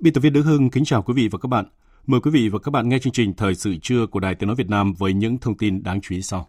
[0.00, 1.64] Biên tập viên Đức Hưng kính chào quý vị và các bạn.
[2.06, 4.46] Mời quý vị và các bạn nghe chương trình Thời sự trưa của Đài Tiếng
[4.46, 6.48] Nói Việt Nam với những thông tin đáng chú ý sau.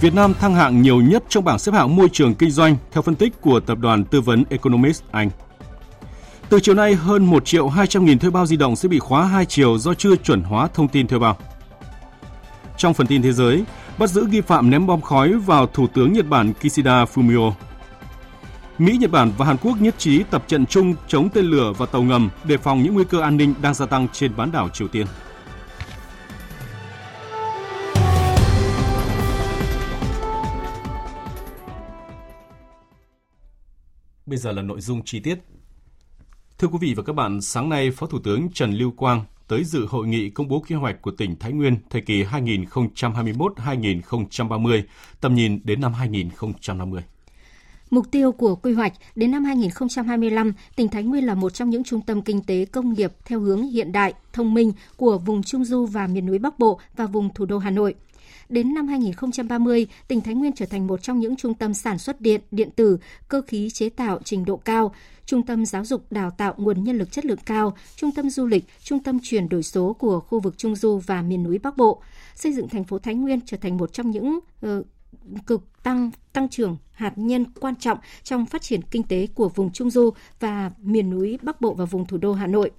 [0.00, 3.02] Việt Nam thăng hạng nhiều nhất trong bảng xếp hạng môi trường kinh doanh theo
[3.02, 5.30] phân tích của tập đoàn tư vấn Economist Anh.
[6.48, 9.26] Từ chiều nay, hơn 1 triệu 200 nghìn thuê bao di động sẽ bị khóa
[9.26, 11.36] hai chiều do chưa chuẩn hóa thông tin thuê bao.
[12.76, 13.64] Trong phần tin thế giới,
[13.98, 17.52] bắt giữ nghi phạm ném bom khói vào Thủ tướng Nhật Bản Kishida Fumio.
[18.78, 21.86] Mỹ, Nhật Bản và Hàn Quốc nhất trí tập trận chung chống tên lửa và
[21.86, 24.68] tàu ngầm đề phòng những nguy cơ an ninh đang gia tăng trên bán đảo
[24.68, 25.06] Triều Tiên.
[34.26, 35.38] Bây giờ là nội dung chi tiết.
[36.58, 39.64] Thưa quý vị và các bạn, sáng nay Phó Thủ tướng Trần Lưu Quang tới
[39.64, 44.82] dự hội nghị công bố kế hoạch của tỉnh Thái Nguyên thời kỳ 2021-2030,
[45.20, 47.02] tầm nhìn đến năm 2050.
[47.90, 51.84] Mục tiêu của quy hoạch đến năm 2025, tỉnh Thái Nguyên là một trong những
[51.84, 55.64] trung tâm kinh tế công nghiệp theo hướng hiện đại, thông minh của vùng Trung
[55.64, 57.94] Du và miền núi Bắc Bộ và vùng thủ đô Hà Nội.
[58.48, 62.20] Đến năm 2030, tỉnh Thái Nguyên trở thành một trong những trung tâm sản xuất
[62.20, 62.98] điện, điện tử,
[63.28, 64.94] cơ khí chế tạo trình độ cao,
[65.26, 68.46] trung tâm giáo dục đào tạo nguồn nhân lực chất lượng cao, trung tâm du
[68.46, 71.76] lịch, trung tâm chuyển đổi số của khu vực Trung Du và miền núi Bắc
[71.76, 72.02] Bộ,
[72.34, 74.86] xây dựng thành phố Thái Nguyên trở thành một trong những uh,
[75.46, 79.72] cực tăng tăng trưởng hạt nhân quan trọng trong phát triển kinh tế của vùng
[79.72, 80.10] Trung Du
[80.40, 82.70] và miền núi Bắc Bộ và vùng thủ đô Hà Nội.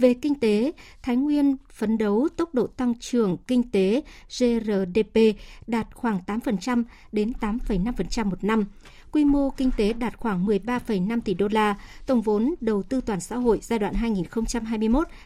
[0.00, 0.72] Về kinh tế,
[1.02, 4.02] Thái Nguyên phấn đấu tốc độ tăng trưởng kinh tế
[4.38, 5.18] GRDP
[5.66, 8.64] đạt khoảng 8% đến 8,5% một năm.
[9.12, 11.74] Quy mô kinh tế đạt khoảng 13,5 tỷ đô la,
[12.06, 13.94] tổng vốn đầu tư toàn xã hội giai đoạn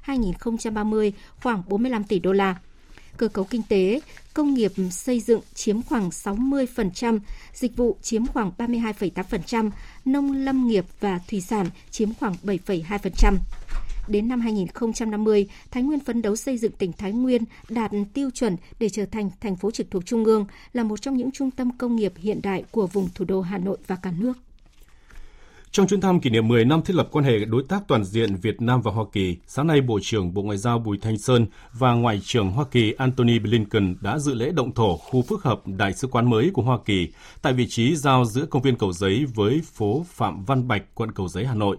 [0.07, 1.13] 2021-2030
[1.43, 2.57] khoảng 45 tỷ đô la
[3.17, 4.01] cơ cấu kinh tế,
[4.35, 7.19] công nghiệp xây dựng chiếm khoảng 60%,
[7.53, 9.71] dịch vụ chiếm khoảng 32,8%,
[10.05, 13.37] nông lâm nghiệp và thủy sản chiếm khoảng 7,2%.
[14.09, 18.57] Đến năm 2050, Thái Nguyên phấn đấu xây dựng tỉnh Thái Nguyên đạt tiêu chuẩn
[18.79, 21.79] để trở thành thành phố trực thuộc Trung ương, là một trong những trung tâm
[21.79, 24.33] công nghiệp hiện đại của vùng thủ đô Hà Nội và cả nước.
[25.71, 28.37] Trong chuyến thăm kỷ niệm 10 năm thiết lập quan hệ đối tác toàn diện
[28.37, 31.47] Việt Nam và Hoa Kỳ, sáng nay Bộ trưởng Bộ Ngoại giao Bùi Thanh Sơn
[31.73, 35.63] và Ngoại trưởng Hoa Kỳ Antony Blinken đã dự lễ động thổ khu phức hợp
[35.67, 37.09] Đại sứ quán mới của Hoa Kỳ
[37.43, 41.13] tại vị trí giao giữa công viên Cầu Giấy với phố Phạm Văn Bạch, quận
[41.13, 41.77] Cầu Giấy, Hà Nội.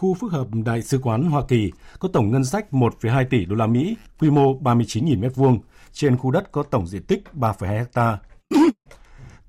[0.00, 3.56] Khu phức hợp Đại sứ quán Hoa Kỳ có tổng ngân sách 1,2 tỷ đô
[3.56, 5.58] la Mỹ, quy mô 39.000 m2,
[5.92, 8.18] trên khu đất có tổng diện tích 3,2 ha.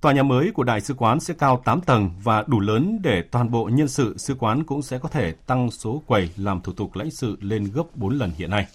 [0.01, 3.23] Tòa nhà mới của đại sứ quán sẽ cao 8 tầng và đủ lớn để
[3.31, 6.73] toàn bộ nhân sự sứ quán cũng sẽ có thể tăng số quầy làm thủ
[6.73, 8.67] tục lãnh sự lên gấp 4 lần hiện nay.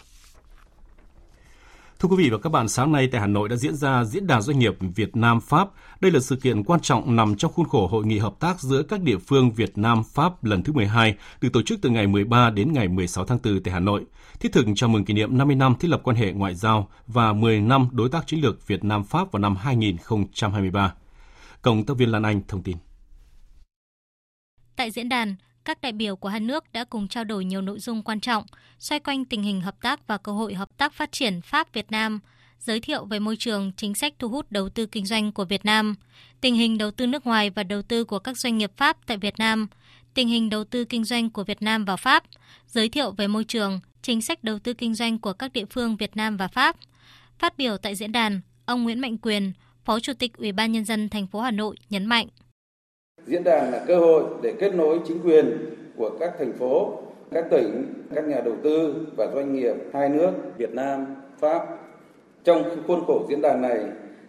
[1.99, 4.27] Thưa quý vị và các bạn, sáng nay tại Hà Nội đã diễn ra Diễn
[4.27, 5.69] đàn Doanh nghiệp Việt Nam-Pháp.
[6.01, 8.83] Đây là sự kiện quan trọng nằm trong khuôn khổ Hội nghị hợp tác giữa
[8.83, 12.73] các địa phương Việt Nam-Pháp lần thứ 12, được tổ chức từ ngày 13 đến
[12.73, 14.05] ngày 16 tháng 4 tại Hà Nội,
[14.41, 17.33] thiết thực chào mừng kỷ niệm 50 năm thiết lập quan hệ ngoại giao và
[17.33, 20.95] 10 năm đối tác chiến lược Việt Nam-Pháp vào năm 2023.
[21.63, 22.77] Cộng tác viên Lan Anh thông tin.
[24.77, 25.37] Tại diễn đàn,
[25.67, 28.45] các đại biểu của hai nước đã cùng trao đổi nhiều nội dung quan trọng
[28.79, 31.91] xoay quanh tình hình hợp tác và cơ hội hợp tác phát triển Pháp Việt
[31.91, 32.21] Nam,
[32.61, 35.65] giới thiệu về môi trường chính sách thu hút đầu tư kinh doanh của Việt
[35.65, 35.95] Nam,
[36.41, 39.17] tình hình đầu tư nước ngoài và đầu tư của các doanh nghiệp Pháp tại
[39.17, 39.67] Việt Nam,
[40.15, 42.25] tình hình đầu tư kinh doanh của Việt Nam vào Pháp,
[42.67, 45.97] giới thiệu về môi trường, chính sách đầu tư kinh doanh của các địa phương
[45.97, 46.77] Việt Nam và Pháp.
[47.39, 49.53] Phát biểu tại diễn đàn, ông Nguyễn Mạnh Quyền,
[49.85, 52.29] Phó Chủ tịch Ủy ban nhân dân thành phố Hà Nội nhấn mạnh:
[53.27, 55.59] Diễn đàn là cơ hội để kết nối chính quyền
[55.97, 56.93] của các thành phố,
[57.31, 57.85] các tỉnh,
[58.15, 61.07] các nhà đầu tư và doanh nghiệp hai nước Việt Nam,
[61.39, 61.67] Pháp.
[62.45, 63.81] Trong khuôn khổ diễn đàn này,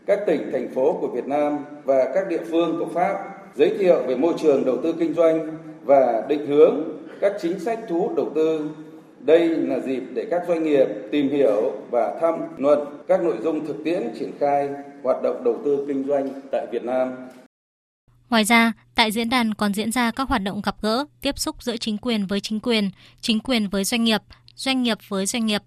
[0.05, 4.03] các tỉnh, thành phố của Việt Nam và các địa phương của Pháp giới thiệu
[4.07, 6.75] về môi trường đầu tư kinh doanh và định hướng
[7.21, 8.69] các chính sách thu hút đầu tư
[9.19, 13.67] Đây là dịp để các doanh nghiệp tìm hiểu và tham luận các nội dung
[13.67, 14.69] thực tiễn triển khai
[15.03, 17.26] hoạt động đầu tư kinh doanh tại Việt Nam.
[18.29, 21.63] Ngoài ra, tại diễn đàn còn diễn ra các hoạt động gặp gỡ, tiếp xúc
[21.63, 22.89] giữa chính quyền với chính quyền,
[23.21, 24.21] chính quyền với doanh nghiệp,
[24.56, 25.63] doanh nghiệp với doanh nghiệp.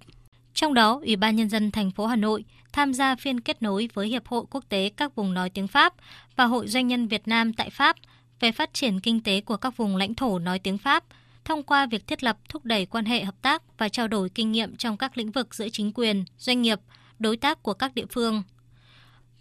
[0.55, 3.89] Trong đó, Ủy ban Nhân dân thành phố Hà Nội tham gia phiên kết nối
[3.95, 5.95] với Hiệp hội Quốc tế các vùng nói tiếng Pháp
[6.37, 7.97] và Hội Doanh nhân Việt Nam tại Pháp
[8.41, 11.05] về phát triển kinh tế của các vùng lãnh thổ nói tiếng Pháp,
[11.45, 14.53] thông qua việc thiết lập thúc đẩy quan hệ hợp tác và trao đổi kinh
[14.53, 16.81] nghiệm trong các lĩnh vực giữa chính quyền, doanh nghiệp,
[17.19, 18.43] đối tác của các địa phương.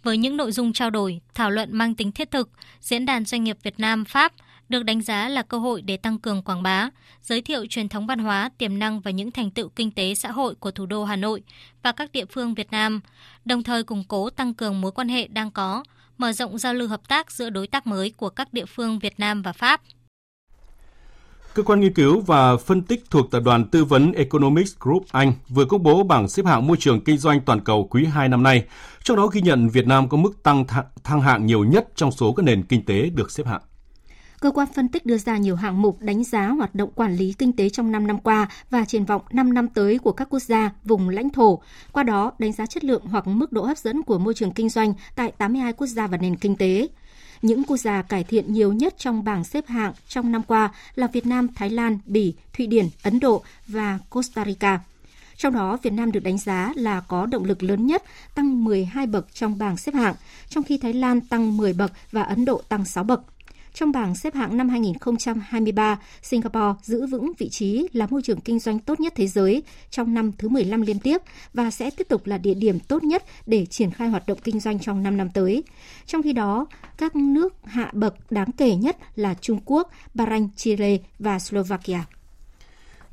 [0.02, 2.50] Với những nội dung trao đổi, thảo luận mang tính thiết thực,
[2.80, 4.32] Diễn đàn Doanh nghiệp Việt Nam Pháp
[4.68, 6.90] được đánh giá là cơ hội để tăng cường quảng bá,
[7.22, 10.30] giới thiệu truyền thống văn hóa, tiềm năng và những thành tựu kinh tế xã
[10.30, 11.42] hội của thủ đô Hà Nội
[11.82, 13.00] và các địa phương Việt Nam,
[13.44, 15.84] đồng thời củng cố tăng cường mối quan hệ đang có,
[16.18, 19.20] mở rộng giao lưu hợp tác giữa đối tác mới của các địa phương Việt
[19.20, 19.82] Nam và Pháp.
[21.54, 25.32] Cơ quan nghiên cứu và phân tích thuộc tập đoàn tư vấn Economics Group Anh
[25.48, 28.42] vừa công bố bảng xếp hạng môi trường kinh doanh toàn cầu quý 2 năm
[28.42, 28.64] nay,
[29.04, 30.64] trong đó ghi nhận Việt Nam có mức tăng
[31.04, 33.60] thăng hạng nhiều nhất trong số các nền kinh tế được xếp hạng.
[34.40, 37.32] Cơ quan phân tích đưa ra nhiều hạng mục đánh giá hoạt động quản lý
[37.32, 40.42] kinh tế trong 5 năm qua và triển vọng 5 năm tới của các quốc
[40.42, 41.62] gia, vùng lãnh thổ.
[41.92, 44.68] Qua đó, đánh giá chất lượng hoặc mức độ hấp dẫn của môi trường kinh
[44.68, 46.88] doanh tại 82 quốc gia và nền kinh tế.
[47.42, 51.06] Những quốc gia cải thiện nhiều nhất trong bảng xếp hạng trong năm qua là
[51.06, 54.80] Việt Nam, Thái Lan, Bỉ, Thụy Điển, Ấn Độ và Costa Rica.
[55.36, 58.02] Trong đó, Việt Nam được đánh giá là có động lực lớn nhất,
[58.34, 60.14] tăng 12 bậc trong bảng xếp hạng,
[60.48, 63.22] trong khi Thái Lan tăng 10 bậc và Ấn Độ tăng 6 bậc.
[63.74, 68.58] Trong bảng xếp hạng năm 2023, Singapore giữ vững vị trí là môi trường kinh
[68.58, 71.18] doanh tốt nhất thế giới trong năm thứ 15 liên tiếp
[71.54, 74.60] và sẽ tiếp tục là địa điểm tốt nhất để triển khai hoạt động kinh
[74.60, 75.62] doanh trong 5 năm tới.
[76.06, 76.66] Trong khi đó,
[76.98, 82.00] các nước hạ bậc đáng kể nhất là Trung Quốc, Bahrain, Chile và Slovakia.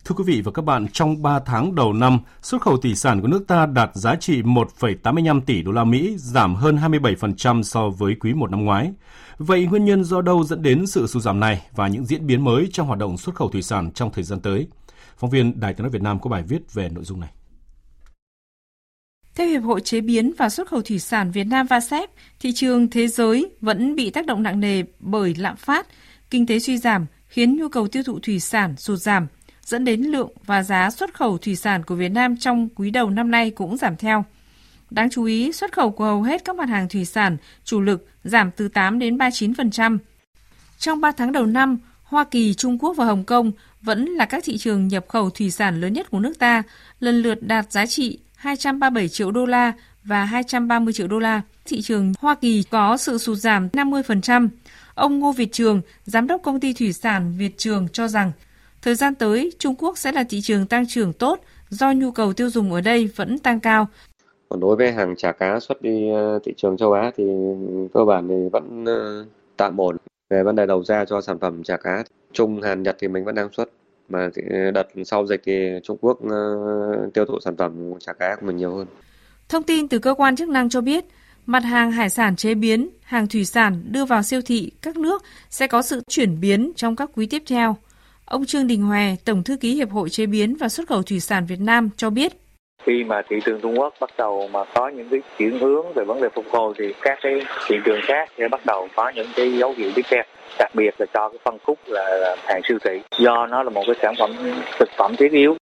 [0.07, 3.21] Thưa quý vị và các bạn, trong 3 tháng đầu năm, xuất khẩu thủy sản
[3.21, 7.89] của nước ta đạt giá trị 1,85 tỷ đô la Mỹ, giảm hơn 27% so
[7.89, 8.91] với quý 1 năm ngoái.
[9.37, 12.43] Vậy nguyên nhân do đâu dẫn đến sự sụt giảm này và những diễn biến
[12.43, 14.67] mới trong hoạt động xuất khẩu thủy sản trong thời gian tới?
[15.17, 17.29] Phóng viên Đài tiếng nói Việt Nam có bài viết về nội dung này.
[19.35, 22.89] Theo Hiệp hội Chế biến và Xuất khẩu Thủy sản Việt Nam VASEP, thị trường
[22.89, 25.87] thế giới vẫn bị tác động nặng nề bởi lạm phát,
[26.29, 29.27] kinh tế suy giảm khiến nhu cầu tiêu thụ thủy sản sụt giảm,
[29.67, 33.09] dẫn đến lượng và giá xuất khẩu thủy sản của Việt Nam trong quý đầu
[33.09, 34.25] năm nay cũng giảm theo.
[34.89, 38.07] Đáng chú ý, xuất khẩu của hầu hết các mặt hàng thủy sản chủ lực
[38.23, 39.97] giảm từ 8 đến 39%.
[40.79, 44.43] Trong 3 tháng đầu năm, Hoa Kỳ, Trung Quốc và Hồng Kông vẫn là các
[44.43, 46.63] thị trường nhập khẩu thủy sản lớn nhất của nước ta,
[46.99, 49.73] lần lượt đạt giá trị 237 triệu đô la
[50.03, 51.41] và 230 triệu đô la.
[51.65, 54.49] Thị trường Hoa Kỳ có sự sụt giảm 50%.
[54.95, 58.31] Ông Ngô Việt Trường, giám đốc công ty thủy sản Việt Trường cho rằng,
[58.87, 61.39] thời gian tới Trung Quốc sẽ là thị trường tăng trưởng tốt
[61.69, 63.87] do nhu cầu tiêu dùng ở đây vẫn tăng cao
[64.49, 67.23] còn đối với hàng chả cá xuất đi ờ, thị trường châu Á thì
[67.93, 69.25] cơ bản thì vẫn ờ,
[69.57, 69.97] tạm ổn.
[70.29, 72.03] Về vấn đề đầu ra cho sản phẩm chả cá,
[72.33, 73.69] Trung, Hàn, Nhật thì mình vẫn đang xuất.
[74.09, 74.29] Mà
[74.73, 76.57] đợt sau dịch thì Trung Quốc ờ,
[77.13, 78.87] tiêu thụ sản phẩm chả cá của mình nhiều hơn.
[79.49, 81.05] Thông tin từ cơ quan chức năng cho biết,
[81.45, 85.23] mặt hàng hải sản chế biến, hàng thủy sản đưa vào siêu thị các nước
[85.49, 87.75] sẽ có sự chuyển biến trong các quý tiếp theo.
[88.29, 91.19] Ông Trương Đình Hòe, Tổng thư ký Hiệp hội Chế biến và Xuất khẩu Thủy
[91.19, 92.33] sản Việt Nam cho biết,
[92.85, 96.03] khi mà thị trường Trung Quốc bắt đầu mà có những cái chuyển hướng về
[96.07, 97.33] vấn đề phục hồi thì các cái
[97.67, 100.23] thị trường khác sẽ bắt đầu có những cái dấu hiệu tiếp theo
[100.59, 103.83] đặc biệt là cho cái phân khúc là hàng siêu thị do nó là một
[103.87, 104.31] cái sản phẩm
[104.79, 105.55] thực phẩm thiết yếu.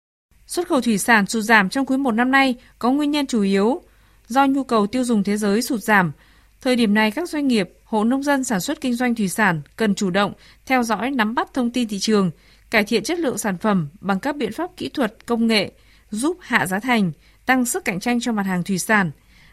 [0.47, 3.43] Xuất khẩu thủy sản sụt giảm trong quý một năm nay có nguyên nhân chủ
[3.43, 3.83] yếu
[4.27, 6.13] do nhu cầu tiêu dùng thế giới sụt giảm.
[6.61, 9.61] Thời điểm này các doanh nghiệp, hộ nông dân sản xuất kinh doanh thủy sản
[9.77, 10.33] cần chủ động
[10.67, 12.31] theo dõi nắm bắt thông tin thị trường,
[12.73, 15.73] cải thiện chất lượng sản phẩm bằng các biện pháp kỹ thuật, công nghệ,
[16.11, 17.13] giúp hạ giá thành,
[17.47, 19.11] tăng sức cạnh tranh cho mặt hàng thủy sản.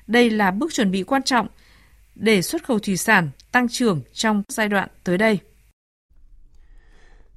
[0.08, 1.48] Đây là bước chuẩn bị quan trọng
[2.16, 5.40] để xuất khẩu thủy sản tăng trưởng trong giai đoạn tới đây.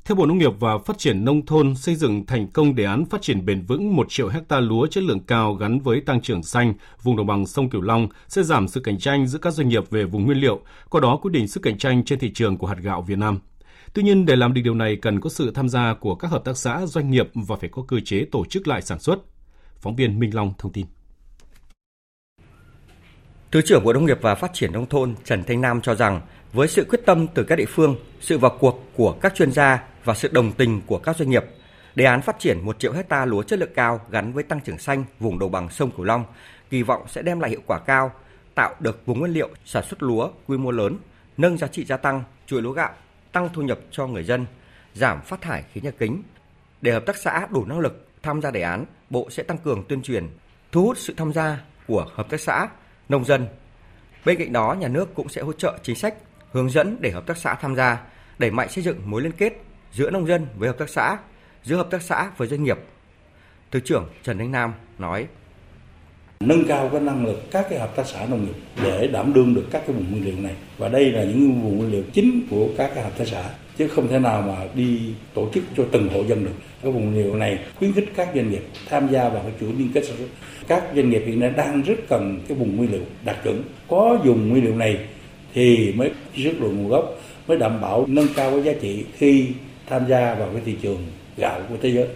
[0.05, 3.05] Theo Bộ Nông nghiệp và Phát triển Nông thôn, xây dựng thành công đề án
[3.05, 6.43] phát triển bền vững 1 triệu hecta lúa chất lượng cao gắn với tăng trưởng
[6.43, 9.69] xanh, vùng đồng bằng sông Cửu Long sẽ giảm sự cạnh tranh giữa các doanh
[9.69, 10.61] nghiệp về vùng nguyên liệu,
[10.91, 13.39] qua đó quyết định sức cạnh tranh trên thị trường của hạt gạo Việt Nam.
[13.95, 16.45] Tuy nhiên, để làm được điều này cần có sự tham gia của các hợp
[16.45, 19.19] tác xã, doanh nghiệp và phải có cơ chế tổ chức lại sản xuất.
[19.81, 20.87] Phóng viên Minh Long thông tin.
[23.51, 26.21] Thứ trưởng Bộ Nông nghiệp và Phát triển Nông thôn Trần Thanh Nam cho rằng
[26.53, 29.85] với sự quyết tâm từ các địa phương, sự vào cuộc của các chuyên gia
[30.05, 31.45] và sự đồng tình của các doanh nghiệp,
[31.95, 34.79] đề án phát triển 1 triệu hecta lúa chất lượng cao gắn với tăng trưởng
[34.79, 36.25] xanh vùng đồng bằng sông Cửu Long
[36.71, 38.13] kỳ vọng sẽ đem lại hiệu quả cao,
[38.55, 40.99] tạo được vùng nguyên liệu sản xuất lúa quy mô lớn,
[41.37, 42.93] nâng giá trị gia tăng chuỗi lúa gạo
[43.33, 44.47] tăng thu nhập cho người dân,
[44.95, 46.23] giảm phát thải khí nhà kính.
[46.81, 49.85] Để hợp tác xã đủ năng lực tham gia đề án, Bộ sẽ tăng cường
[49.89, 50.29] tuyên truyền,
[50.73, 52.69] thu hút sự tham gia của hợp tác xã,
[53.09, 53.47] nông dân.
[54.25, 56.15] Bên cạnh đó, nhà nước cũng sẽ hỗ trợ chính sách,
[56.53, 58.03] hướng dẫn để hợp tác xã tham gia,
[58.39, 59.53] đẩy mạnh xây dựng mối liên kết
[59.93, 61.19] giữa nông dân với hợp tác xã,
[61.63, 62.79] giữa hợp tác xã với doanh nghiệp.
[63.71, 65.27] Thứ trưởng Trần Thanh Nam nói:
[66.47, 69.55] nâng cao cái năng lực các cái hợp tác xã nông nghiệp để đảm đương
[69.55, 70.53] được các cái vùng nguyên liệu này.
[70.79, 73.45] Và đây là những vùng nguyên liệu chính của các cái hợp tác xã,
[73.79, 75.01] chứ không thể nào mà đi
[75.35, 76.55] tổ chức cho từng hộ dân được.
[76.83, 79.73] Cái vùng nguyên liệu này khuyến khích các doanh nghiệp tham gia vào cái chuỗi
[79.79, 80.29] liên kết sản xuất.
[80.69, 83.63] Các doanh nghiệp hiện nay đang rất cần cái vùng nguyên liệu đạt chuẩn.
[83.89, 84.99] Có dùng nguyên liệu này
[85.55, 89.47] thì mới xuất lượng nguồn gốc, mới đảm bảo nâng cao cái giá trị khi
[89.89, 91.07] tham gia vào cái thị trường
[91.37, 92.07] gạo của thế giới.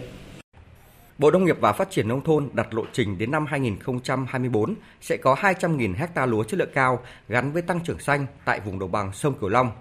[1.17, 5.17] Bộ Nông nghiệp và Phát triển Nông thôn đặt lộ trình đến năm 2024 sẽ
[5.17, 8.91] có 200.000 hecta lúa chất lượng cao gắn với tăng trưởng xanh tại vùng đồng
[8.91, 9.71] bằng sông Cửu Long.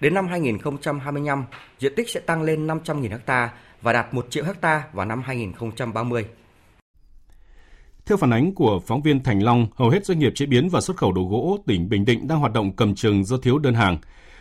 [0.00, 1.44] Đến năm 2025,
[1.78, 3.52] diện tích sẽ tăng lên 500.000 hecta
[3.82, 6.26] và đạt 1 triệu hecta vào năm 2030.
[8.06, 10.80] Theo phản ánh của phóng viên Thành Long, hầu hết doanh nghiệp chế biến và
[10.80, 13.74] xuất khẩu đồ gỗ tỉnh Bình Định đang hoạt động cầm chừng do thiếu đơn
[13.74, 13.98] hàng.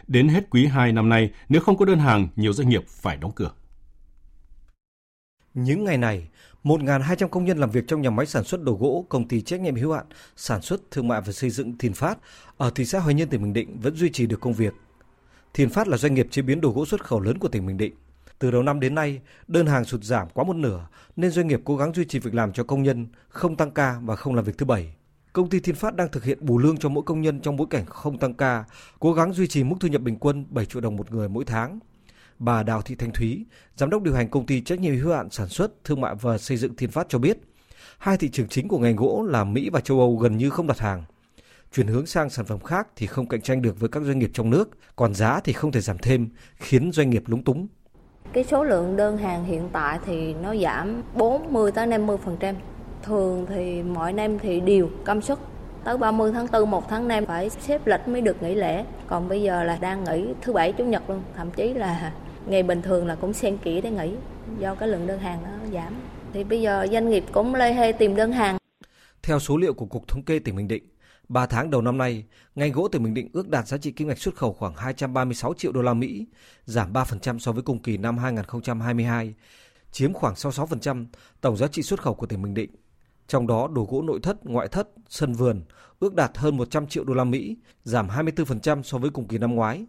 [0.07, 3.17] Đến hết quý 2 năm nay, nếu không có đơn hàng, nhiều doanh nghiệp phải
[3.17, 3.51] đóng cửa.
[5.55, 6.27] Những ngày này,
[6.65, 9.61] 1.200 công nhân làm việc trong nhà máy sản xuất đồ gỗ công ty trách
[9.61, 10.05] nhiệm hữu hạn
[10.35, 12.17] sản xuất thương mại và xây dựng Thiên Phát
[12.57, 14.73] ở thị xã Hoài Nhơn tỉnh Bình Định vẫn duy trì được công việc.
[15.53, 17.77] Thiên Phát là doanh nghiệp chế biến đồ gỗ xuất khẩu lớn của tỉnh Bình
[17.77, 17.93] Định.
[18.39, 21.61] Từ đầu năm đến nay, đơn hàng sụt giảm quá một nửa nên doanh nghiệp
[21.65, 24.45] cố gắng duy trì việc làm cho công nhân, không tăng ca và không làm
[24.45, 24.95] việc thứ bảy.
[25.33, 27.67] Công ty Thiên Phát đang thực hiện bù lương cho mỗi công nhân trong bối
[27.69, 28.63] cảnh không tăng ca,
[28.99, 31.45] cố gắng duy trì mức thu nhập bình quân 7 triệu đồng một người mỗi
[31.45, 31.79] tháng
[32.39, 35.29] Bà Đào Thị Thanh Thúy, giám đốc điều hành công ty trách nhiệm hữu hạn
[35.29, 37.37] sản xuất, thương mại và xây dựng Thiên Phát cho biết,
[37.97, 40.67] hai thị trường chính của ngành gỗ là Mỹ và châu Âu gần như không
[40.67, 41.03] đặt hàng.
[41.73, 44.31] Chuyển hướng sang sản phẩm khác thì không cạnh tranh được với các doanh nghiệp
[44.33, 47.67] trong nước, còn giá thì không thể giảm thêm, khiến doanh nghiệp lúng túng.
[48.33, 52.55] Cái số lượng đơn hàng hiện tại thì nó giảm 40 tới 50%.
[53.03, 55.39] Thường thì mỗi năm thì đều công suất
[55.83, 59.29] tới 30 tháng 4 một tháng 5 phải xếp lịch mới được nghỉ lễ còn
[59.29, 62.13] bây giờ là đang nghỉ thứ bảy chủ nhật luôn thậm chí là
[62.47, 64.11] ngày bình thường là cũng xen kỹ để nghỉ
[64.59, 65.93] do cái lượng đơn hàng nó giảm
[66.33, 68.57] thì bây giờ doanh nghiệp cũng lê hê tìm đơn hàng
[69.23, 70.83] theo số liệu của cục thống kê tỉnh Bình Định
[71.29, 72.25] 3 tháng đầu năm nay,
[72.55, 75.53] ngành gỗ tỉnh Bình Định ước đạt giá trị kim ngạch xuất khẩu khoảng 236
[75.53, 76.25] triệu đô la Mỹ,
[76.65, 79.33] giảm 3% so với cùng kỳ năm 2022,
[79.91, 81.05] chiếm khoảng 66%
[81.41, 82.69] tổng giá trị xuất khẩu của tỉnh Bình Định.
[83.27, 85.61] Trong đó đồ gỗ nội thất, ngoại thất, sân vườn
[85.99, 89.55] ước đạt hơn 100 triệu đô la Mỹ, giảm 24% so với cùng kỳ năm
[89.55, 89.85] ngoái.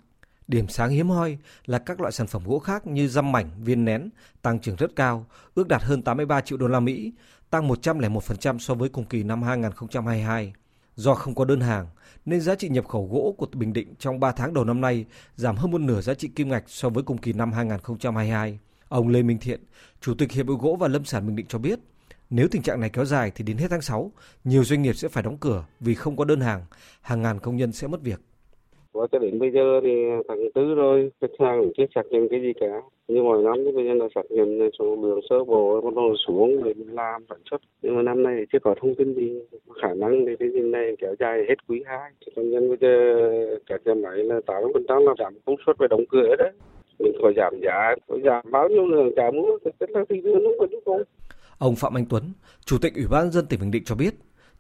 [0.49, 3.85] Điểm sáng hiếm hoi là các loại sản phẩm gỗ khác như răm mảnh, viên
[3.85, 4.11] nén
[4.43, 7.13] tăng trưởng rất cao, ước đạt hơn 83 triệu đô la Mỹ,
[7.51, 10.53] tăng 101% so với cùng kỳ năm 2022.
[10.97, 11.87] Do không có đơn hàng,
[12.25, 15.05] nên giá trị nhập khẩu gỗ của Bình Định trong 3 tháng đầu năm nay
[15.37, 18.59] giảm hơn một nửa giá trị kim ngạch so với cùng kỳ năm 2022.
[18.89, 19.61] Ông Lê Minh Thiện,
[20.01, 21.79] Chủ tịch Hiệp hội Gỗ và Lâm sản Bình Định cho biết,
[22.31, 24.13] nếu tình trạng này kéo dài thì đến hết tháng 6,
[24.45, 26.65] nhiều doanh nghiệp sẽ phải đóng cửa vì không có đơn hàng,
[27.01, 28.21] hàng ngàn công nhân sẽ mất việc.
[28.97, 29.95] Và cho đến bây giờ thì
[30.29, 32.83] tháng tư rồi, khách hàng cũng chưa xác nhận cái gì cả.
[33.09, 36.15] Như mọi năm thì bây giờ là xác nhận số lượng sơ bộ bắt đầu
[36.27, 37.61] xuống để làm sản xuất.
[37.83, 39.41] Nhưng mà năm nay chưa có thông tin gì.
[39.83, 42.91] Khả năng thì cái gì này kéo dài hết quý hai Công nhân bây giờ
[43.67, 46.53] các nhà máy là 80% là giảm công suất và đóng cửa đấy.
[46.99, 50.45] Mình phải giảm giá, phải giảm bao nhiêu lượng trả mua, tức là thị trường
[50.45, 51.03] nó vẫn không.
[51.59, 52.23] Ông Phạm Anh Tuấn,
[52.65, 54.15] Chủ tịch Ủy ban dân tỉnh Bình Định cho biết,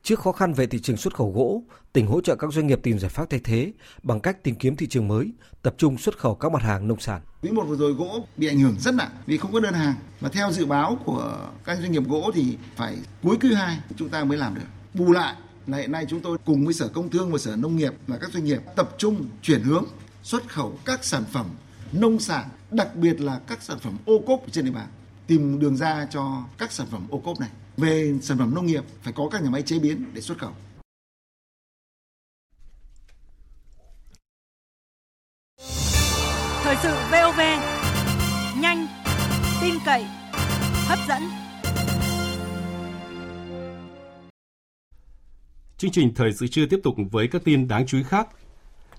[0.07, 2.81] Trước khó khăn về thị trường xuất khẩu gỗ, tỉnh hỗ trợ các doanh nghiệp
[2.83, 3.73] tìm giải pháp thay thế
[4.03, 5.33] bằng cách tìm kiếm thị trường mới,
[5.63, 7.21] tập trung xuất khẩu các mặt hàng nông sản.
[7.43, 9.95] Quý một vừa rồi gỗ bị ảnh hưởng rất nặng vì không có đơn hàng
[10.21, 14.09] và theo dự báo của các doanh nghiệp gỗ thì phải cuối quý 2 chúng
[14.09, 14.61] ta mới làm được.
[14.95, 15.35] Bù lại
[15.67, 18.19] là hiện nay chúng tôi cùng với Sở Công Thương và Sở Nông nghiệp và
[18.19, 19.85] các doanh nghiệp tập trung chuyển hướng
[20.23, 21.47] xuất khẩu các sản phẩm
[21.93, 24.89] nông sản, đặc biệt là các sản phẩm ô cốp trên địa bàn,
[25.27, 28.85] tìm đường ra cho các sản phẩm ô cốp này về sản phẩm nông nghiệp
[29.02, 30.52] phải có các nhà máy chế biến để xuất khẩu.
[36.62, 37.40] Thời sự VOV
[38.61, 38.87] nhanh,
[39.62, 40.04] tin cậy,
[40.87, 41.23] hấp dẫn.
[45.78, 48.28] Chương trình thời sự trưa tiếp tục với các tin đáng chú ý khác.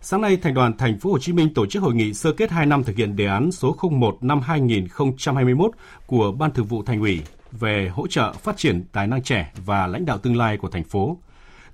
[0.02, 2.52] Sáng nay, Thành đoàn Thành phố Hồ Chí Minh tổ chức hội nghị sơ kết
[2.52, 5.72] 2 năm thực hiện đề án số 01 năm 2021
[6.06, 9.88] của Ban Thường vụ Thành ủy về hỗ trợ phát triển tài năng trẻ và
[9.88, 11.18] lãnh đạo tương lai của thành phố.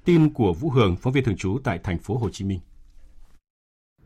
[0.05, 2.59] Tin của Vũ Hường, phóng viên thường trú tại thành phố Hồ Chí Minh.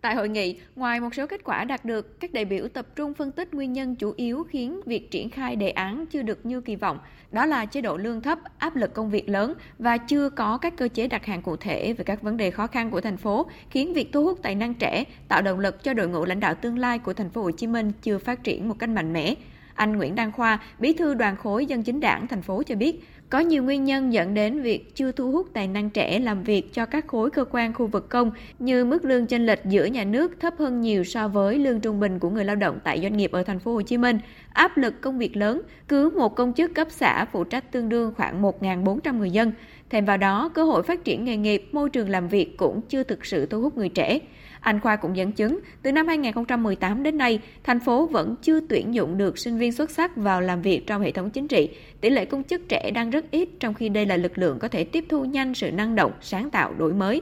[0.02, 3.14] Tại hội nghị, ngoài một số kết quả đạt được, các đại biểu tập trung
[3.14, 6.62] phân tích nguyên nhân chủ yếu khiến việc triển khai đề án chưa được như
[6.62, 7.00] kỳ vọng,
[7.32, 10.78] đó là chế độ lương thấp, áp lực công việc lớn và chưa có các
[10.78, 13.46] cơ chế đặt hàng cụ thể về các vấn đề khó khăn của thành phố,
[13.70, 16.56] khiến việc thu hút tài năng trẻ, tạo động lực cho đội ngũ lãnh đạo
[16.56, 19.36] tương lai của thành phố Hồ Chí Minh chưa phát triển một cách mạnh mẽ.
[19.78, 23.04] Anh Nguyễn Đăng Khoa, bí thư đoàn khối dân chính đảng thành phố cho biết,
[23.30, 26.74] có nhiều nguyên nhân dẫn đến việc chưa thu hút tài năng trẻ làm việc
[26.74, 30.04] cho các khối cơ quan khu vực công như mức lương chênh lệch giữa nhà
[30.04, 33.18] nước thấp hơn nhiều so với lương trung bình của người lao động tại doanh
[33.18, 34.20] nghiệp ở thành phố Hồ Chí Minh,
[34.54, 38.14] áp lực công việc lớn, cứ một công chức cấp xã phụ trách tương đương
[38.18, 39.52] khoảng 1.400 người dân.
[39.90, 43.04] Thêm vào đó, cơ hội phát triển nghề nghiệp, môi trường làm việc cũng chưa
[43.04, 44.20] thực sự thu hút người trẻ.
[44.68, 48.94] Anh Khoa cũng dẫn chứng, từ năm 2018 đến nay, thành phố vẫn chưa tuyển
[48.94, 51.70] dụng được sinh viên xuất sắc vào làm việc trong hệ thống chính trị.
[52.02, 54.68] Tỷ lệ công chức trẻ đang rất ít, trong khi đây là lực lượng có
[54.68, 57.22] thể tiếp thu nhanh sự năng động, sáng tạo, đổi mới.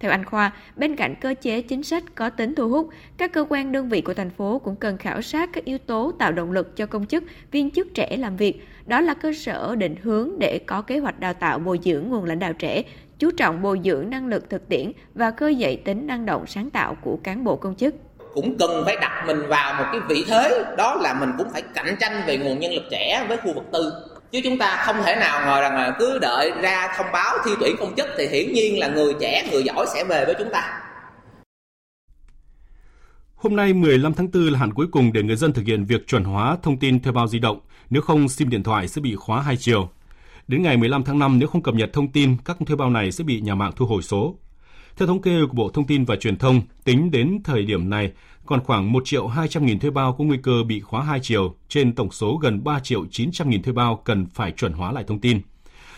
[0.00, 3.44] Theo anh Khoa, bên cạnh cơ chế chính sách có tính thu hút, các cơ
[3.48, 6.52] quan đơn vị của thành phố cũng cần khảo sát các yếu tố tạo động
[6.52, 8.66] lực cho công chức, viên chức trẻ làm việc.
[8.86, 12.24] Đó là cơ sở định hướng để có kế hoạch đào tạo bồi dưỡng nguồn
[12.24, 12.82] lãnh đạo trẻ,
[13.18, 16.70] chú trọng bồi dưỡng năng lực thực tiễn và khơi dậy tính năng động sáng
[16.70, 17.94] tạo của cán bộ công chức.
[18.34, 21.62] Cũng cần phải đặt mình vào một cái vị thế đó là mình cũng phải
[21.74, 23.92] cạnh tranh về nguồn nhân lực trẻ với khu vực tư.
[24.32, 27.50] Chứ chúng ta không thể nào ngồi rằng là cứ đợi ra thông báo thi
[27.60, 30.50] tuyển công chức thì hiển nhiên là người trẻ người giỏi sẽ về với chúng
[30.52, 30.83] ta.
[33.44, 36.06] Hôm nay 15 tháng 4 là hạn cuối cùng để người dân thực hiện việc
[36.06, 37.60] chuẩn hóa thông tin thuê bao di động,
[37.90, 39.88] nếu không SIM điện thoại sẽ bị khóa hai chiều.
[40.48, 43.12] Đến ngày 15 tháng 5 nếu không cập nhật thông tin, các thuê bao này
[43.12, 44.34] sẽ bị nhà mạng thu hồi số.
[44.96, 48.12] Theo thống kê của Bộ Thông tin và Truyền thông, tính đến thời điểm này,
[48.46, 51.54] còn khoảng 1 triệu 200 nghìn thuê bao có nguy cơ bị khóa hai chiều,
[51.68, 55.04] trên tổng số gần 3 triệu 900 nghìn thuê bao cần phải chuẩn hóa lại
[55.06, 55.40] thông tin.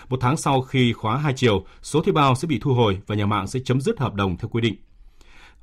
[0.09, 3.15] Một tháng sau khi khóa hai chiều, số thuê bao sẽ bị thu hồi và
[3.15, 4.75] nhà mạng sẽ chấm dứt hợp đồng theo quy định.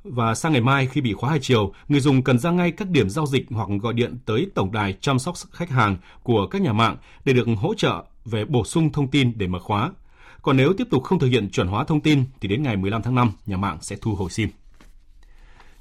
[0.04, 2.90] Và sang ngày mai khi bị khóa hai chiều, người dùng cần ra ngay các
[2.90, 6.62] điểm giao dịch hoặc gọi điện tới tổng đài chăm sóc khách hàng của các
[6.62, 9.90] nhà mạng để được hỗ trợ về bổ sung thông tin để mở khóa.
[10.42, 13.02] Còn nếu tiếp tục không thực hiện chuẩn hóa thông tin thì đến ngày 15
[13.02, 14.48] tháng 5, nhà mạng sẽ thu hồi SIM.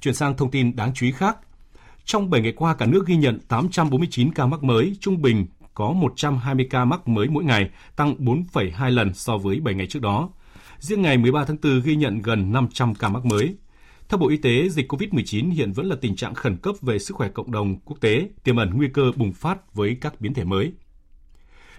[0.01, 1.38] Chuyển sang thông tin đáng chú ý khác.
[2.06, 5.92] Trong 7 ngày qua, cả nước ghi nhận 849 ca mắc mới, trung bình có
[5.92, 10.30] 120 ca mắc mới mỗi ngày, tăng 4,2 lần so với 7 ngày trước đó.
[10.80, 13.55] Riêng ngày 13 tháng 4 ghi nhận gần 500 ca mắc mới.
[14.09, 17.18] Theo Bộ Y tế, dịch COVID-19 hiện vẫn là tình trạng khẩn cấp về sức
[17.18, 20.44] khỏe cộng đồng quốc tế, tiềm ẩn nguy cơ bùng phát với các biến thể
[20.44, 20.72] mới.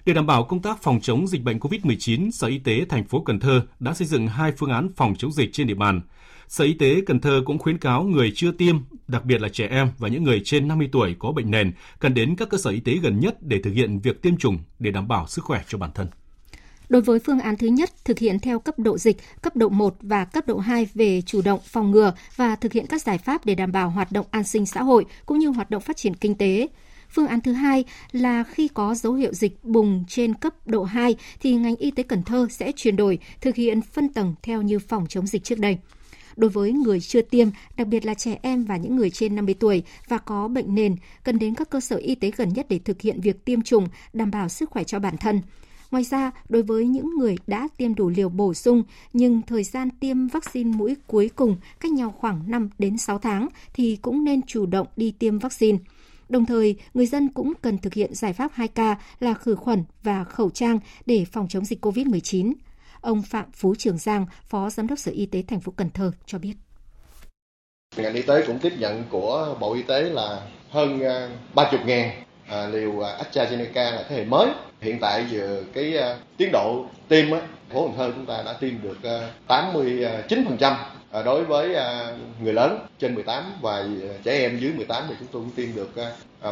[0.07, 3.21] Để đảm bảo công tác phòng chống dịch bệnh COVID-19, Sở Y tế thành phố
[3.21, 6.01] Cần Thơ đã xây dựng hai phương án phòng chống dịch trên địa bàn.
[6.49, 8.77] Sở Y tế Cần Thơ cũng khuyến cáo người chưa tiêm,
[9.09, 12.15] đặc biệt là trẻ em và những người trên 50 tuổi có bệnh nền, cần
[12.15, 14.91] đến các cơ sở y tế gần nhất để thực hiện việc tiêm chủng để
[14.91, 16.07] đảm bảo sức khỏe cho bản thân.
[16.95, 19.97] Đối với phương án thứ nhất, thực hiện theo cấp độ dịch, cấp độ 1
[20.01, 23.47] và cấp độ 2 về chủ động phòng ngừa và thực hiện các giải pháp
[23.47, 26.15] để đảm bảo hoạt động an sinh xã hội cũng như hoạt động phát triển
[26.15, 26.69] kinh tế.
[27.11, 31.17] Phương án thứ hai là khi có dấu hiệu dịch bùng trên cấp độ 2
[31.41, 34.79] thì ngành y tế Cần Thơ sẽ chuyển đổi thực hiện phân tầng theo như
[34.79, 35.79] phòng chống dịch trước đây.
[36.37, 39.55] Đối với người chưa tiêm, đặc biệt là trẻ em và những người trên 50
[39.61, 42.79] tuổi và có bệnh nền, cần đến các cơ sở y tế gần nhất để
[42.79, 45.41] thực hiện việc tiêm chủng, đảm bảo sức khỏe cho bản thân.
[45.95, 49.91] Ngoài ra, đối với những người đã tiêm đủ liều bổ sung nhưng thời gian
[49.91, 54.43] tiêm vaccine mũi cuối cùng cách nhau khoảng 5 đến 6 tháng thì cũng nên
[54.47, 55.79] chủ động đi tiêm vaccine.
[56.29, 60.25] Đồng thời, người dân cũng cần thực hiện giải pháp 2K là khử khuẩn và
[60.25, 62.53] khẩu trang để phòng chống dịch COVID-19.
[63.01, 66.13] Ông Phạm Phú Trường Giang, Phó Giám đốc Sở Y tế thành phố Cần Thơ
[66.27, 66.55] cho biết.
[67.97, 71.01] Ngành y tế cũng tiếp nhận của Bộ Y tế là hơn
[71.55, 74.49] 30 à, ngàn à, liều à, AstraZeneca là thế hệ mới.
[74.85, 77.41] Hiện tại giờ cái ờ, tiến độ tiêm á,
[77.73, 80.75] phố Cần Thơ chúng ta đã tiêm được ờ, 89%
[81.11, 81.77] ờ, đối với
[82.41, 83.85] người lớn trên 18 và
[84.25, 85.91] trẻ em dưới 18 thì chúng tôi cũng tiêm được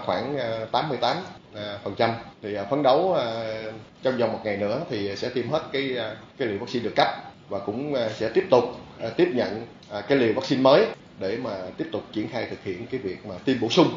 [0.06, 0.38] khoảng
[0.72, 1.16] 88
[1.84, 2.10] phần trăm.
[2.42, 3.16] Thì phấn đấu
[4.02, 5.96] trong vòng một ngày nữa thì sẽ tiêm hết cái
[6.38, 7.08] cái liều vaccine được cấp
[7.48, 8.64] và cũng sẽ tiếp tục
[9.16, 9.66] tiếp nhận
[10.08, 10.86] cái liều vaccine mới
[11.20, 13.88] để mà tiếp tục triển khai thực hiện cái việc mà tiêm bổ sung.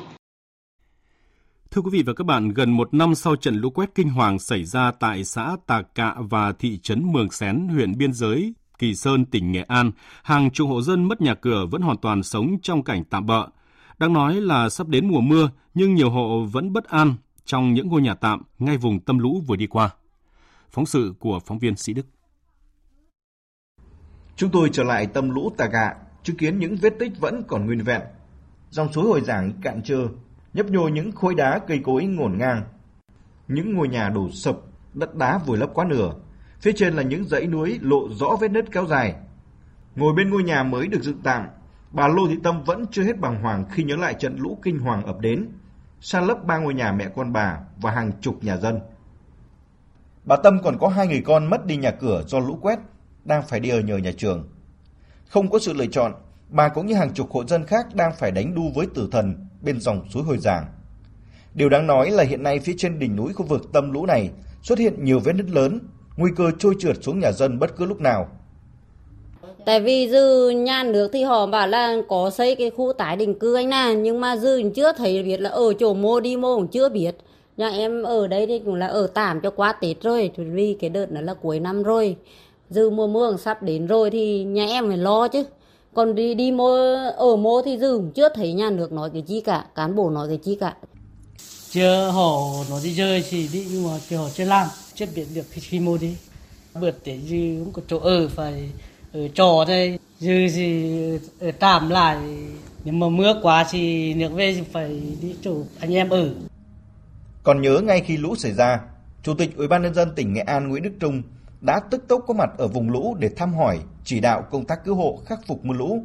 [1.76, 4.40] Thưa quý vị và các bạn, gần một năm sau trận lũ quét kinh hoàng
[4.40, 8.96] xảy ra tại xã Tà Cạ và thị trấn Mường Xén, huyện biên giới Kỳ
[8.96, 9.92] Sơn, tỉnh Nghệ An,
[10.24, 13.48] hàng chục hộ dân mất nhà cửa vẫn hoàn toàn sống trong cảnh tạm bợ.
[13.98, 17.88] Đang nói là sắp đến mùa mưa, nhưng nhiều hộ vẫn bất an trong những
[17.88, 19.90] ngôi nhà tạm ngay vùng tâm lũ vừa đi qua.
[20.72, 22.06] Phóng sự của phóng viên Sĩ Đức.
[24.36, 27.66] Chúng tôi trở lại tâm lũ Tà Gạ, chứng kiến những vết tích vẫn còn
[27.66, 28.02] nguyên vẹn.
[28.70, 30.08] Dòng suối hồi giảng cạn trơ,
[30.56, 32.64] nhấp nhô những khối đá cây cối ngổn ngang.
[33.48, 34.56] Những ngôi nhà đổ sập,
[34.94, 36.12] đất đá vùi lấp quá nửa,
[36.66, 39.16] Phía trên là những dãy núi lộ rõ vết nứt kéo dài.
[39.96, 41.48] Ngồi bên ngôi nhà mới được dựng tạm,
[41.92, 44.80] bà Lô Thị Tâm vẫn chưa hết bàng hoàng khi nhớ lại trận lũ kinh
[44.80, 45.50] hoàng ập đến,
[46.02, 48.80] san lấp ba ngôi nhà mẹ con bà và hàng chục nhà dân.
[50.24, 52.80] Bà Tâm còn có hai người con mất đi nhà cửa do lũ quét,
[53.24, 54.50] đang phải đi ở nhờ nhà trường.
[55.30, 56.14] Không có sự lựa chọn,
[56.50, 59.45] bà cũng như hàng chục hộ dân khác đang phải đánh đu với tử thần
[59.62, 60.66] bên dòng suối hồi giảng.
[61.54, 64.30] Điều đáng nói là hiện nay phía trên đỉnh núi khu vực tâm lũ này
[64.64, 65.80] xuất hiện nhiều vết nứt lớn,
[66.18, 68.28] nguy cơ trôi trượt xuống nhà dân bất cứ lúc nào.
[69.66, 73.40] Tại vì dư nhà nước thì họ bảo là có xây cái khu tái định
[73.40, 76.56] cư anh nè, nhưng mà dư chưa thấy biết là ở chỗ mô đi mô
[76.56, 77.16] cũng chưa biết.
[77.58, 80.90] Nhà em ở đây thì cũng là ở tạm cho quá Tết rồi, vì cái
[80.90, 82.16] đợt đó là cuối năm rồi.
[82.70, 85.44] Dư mùa mưa sắp đến rồi thì nhà em phải lo chứ.
[85.96, 86.74] Còn đi đi mô,
[87.18, 90.28] ở mô thì dư chưa thấy nhà nước nói cái chi cả, cán bộ nói
[90.28, 90.76] cái chi cả.
[91.70, 95.26] Chưa họ nói đi chơi thì đi nhưng mà chưa họ chưa làm, chưa biết
[95.34, 96.16] được khi mô đi.
[96.82, 98.70] Bữa Tết dư cũng có chỗ ở phải
[99.14, 101.00] ở trò đây dư thì
[101.40, 102.18] ở tạm lại
[102.84, 106.30] nhưng mà mưa quá thì nước về thì phải đi chỗ anh em ở
[107.44, 108.80] còn nhớ ngay khi lũ xảy ra
[109.24, 111.22] chủ tịch ủy ban nhân dân tỉnh nghệ an nguyễn đức trung
[111.62, 114.86] đã tức tốc có mặt ở vùng lũ để thăm hỏi chỉ đạo công tác
[114.86, 116.04] cứu hộ khắc phục mưa lũ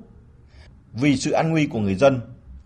[0.93, 2.21] vì sự an nguy của người dân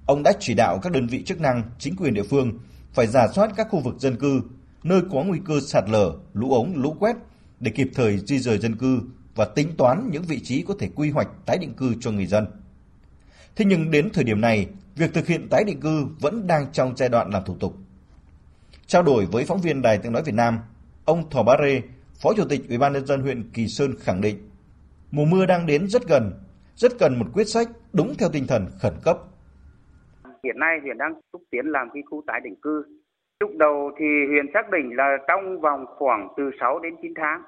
[0.07, 2.59] ông đã chỉ đạo các đơn vị chức năng chính quyền địa phương
[2.93, 4.41] phải giả soát các khu vực dân cư
[4.83, 7.17] nơi có nguy cơ sạt lở lũ ống lũ quét
[7.61, 9.01] để kịp thời di rời dân cư
[9.35, 12.27] và tính toán những vị trí có thể quy hoạch tái định cư cho người
[12.27, 12.47] dân.
[13.57, 14.67] Thế nhưng đến thời điểm này,
[14.97, 17.77] việc thực hiện tái định cư vẫn đang trong giai đoạn làm thủ tục.
[18.87, 20.59] Trao đổi với phóng viên Đài Tiếng Nói Việt Nam,
[21.05, 21.83] ông Thỏ Bá Rê,
[22.25, 24.37] Phó Chủ tịch Ủy ban nhân dân huyện Kỳ Sơn khẳng định,
[25.11, 26.33] mùa mưa đang đến rất gần,
[26.75, 29.17] rất cần một quyết sách đúng theo tinh thần khẩn cấp.
[30.45, 32.85] Hiện nay huyện đang xúc tiến làm cái khu tái định cư.
[33.41, 37.43] Lúc đầu thì huyện xác định là trong vòng khoảng từ 6 đến 9 tháng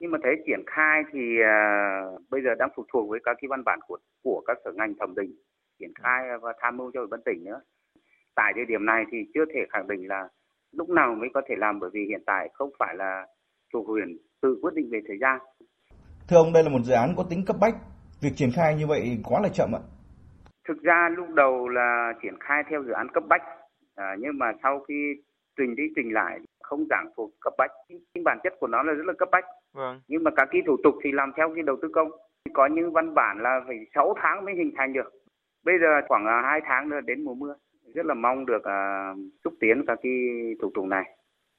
[0.00, 3.48] nhưng mà thấy triển khai thì uh, bây giờ đang phụ thuộc với các cái
[3.48, 5.34] văn bản của của các sở ngành thẩm định
[5.78, 7.60] triển khai và tham mưu cho ủy ban tỉnh nữa
[8.34, 10.28] tại thời điểm này thì chưa thể khẳng định là
[10.72, 13.26] lúc nào mới có thể làm bởi vì hiện tại không phải là
[13.72, 15.38] thuộc huyện tự quyết định về thời gian.
[16.28, 17.74] Thưa ông đây là một dự án có tính cấp bách.
[18.22, 19.82] Việc triển khai như vậy quá là chậm ạ.
[20.68, 23.42] Thực ra lúc đầu là triển khai theo dự án cấp bách
[24.00, 25.14] à, nhưng mà sau khi
[25.56, 27.70] trình đi trình lại không giảng thuộc cấp bách.
[28.14, 29.44] Nhưng bản chất của nó là rất là cấp bách.
[29.72, 30.00] Vâng.
[30.08, 32.10] nhưng mà các cái thủ tục thì làm theo cái đầu tư công.
[32.52, 35.10] Có những văn bản là phải 6 tháng mới hình thành được.
[35.64, 37.54] Bây giờ khoảng 2 à, tháng nữa đến mùa mưa.
[37.94, 40.12] Rất là mong được uh, xúc tiến các cái
[40.62, 41.04] thủ tục này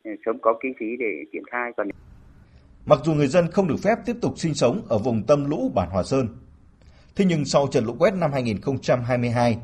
[0.03, 1.87] Ừ, sớm có kinh phí để triển khai còn
[2.85, 5.71] Mặc dù người dân không được phép tiếp tục sinh sống ở vùng tâm lũ
[5.75, 6.27] bản Hòa Sơn,
[7.15, 9.57] thế nhưng sau trận lũ quét năm 2022,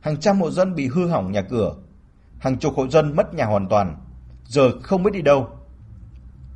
[0.00, 1.76] hàng trăm hộ dân bị hư hỏng nhà cửa,
[2.38, 3.96] hàng chục hộ dân mất nhà hoàn toàn,
[4.44, 5.48] giờ không biết đi đâu.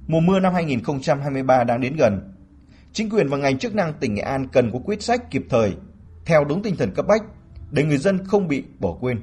[0.06, 2.32] Mùa mưa năm 2023 đang đến gần.
[2.92, 5.74] Chính quyền và ngành chức năng tỉnh Nghệ An cần có quyết sách kịp thời,
[6.24, 7.22] theo đúng tinh thần cấp bách,
[7.70, 9.20] để người dân không bị bỏ quên.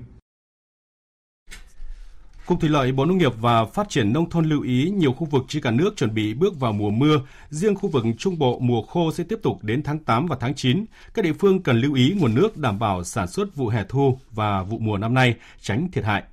[2.48, 5.26] Cục Thủy lợi Bộ Nông nghiệp và Phát triển Nông thôn lưu ý nhiều khu
[5.26, 7.22] vực trên cả nước chuẩn bị bước vào mùa mưa.
[7.50, 10.56] Riêng khu vực Trung Bộ mùa khô sẽ tiếp tục đến tháng 8 và tháng
[10.56, 10.86] 9.
[11.14, 14.20] Các địa phương cần lưu ý nguồn nước đảm bảo sản xuất vụ hè thu
[14.32, 16.24] và vụ mùa năm nay, tránh thiệt hại.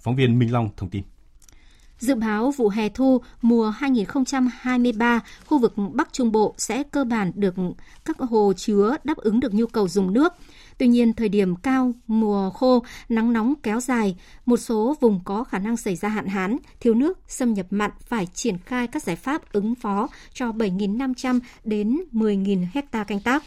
[0.00, 1.02] Phóng viên Minh Long thông tin.
[1.98, 7.32] Dự báo vụ hè thu mùa 2023, khu vực Bắc Trung Bộ sẽ cơ bản
[7.34, 7.54] được
[8.04, 10.32] các hồ chứa đáp ứng được nhu cầu dùng nước.
[10.78, 15.44] Tuy nhiên, thời điểm cao mùa khô, nắng nóng kéo dài, một số vùng có
[15.44, 19.02] khả năng xảy ra hạn hán, thiếu nước, xâm nhập mặn phải triển khai các
[19.02, 23.42] giải pháp ứng phó cho 7.500 đến 10.000 hecta canh tác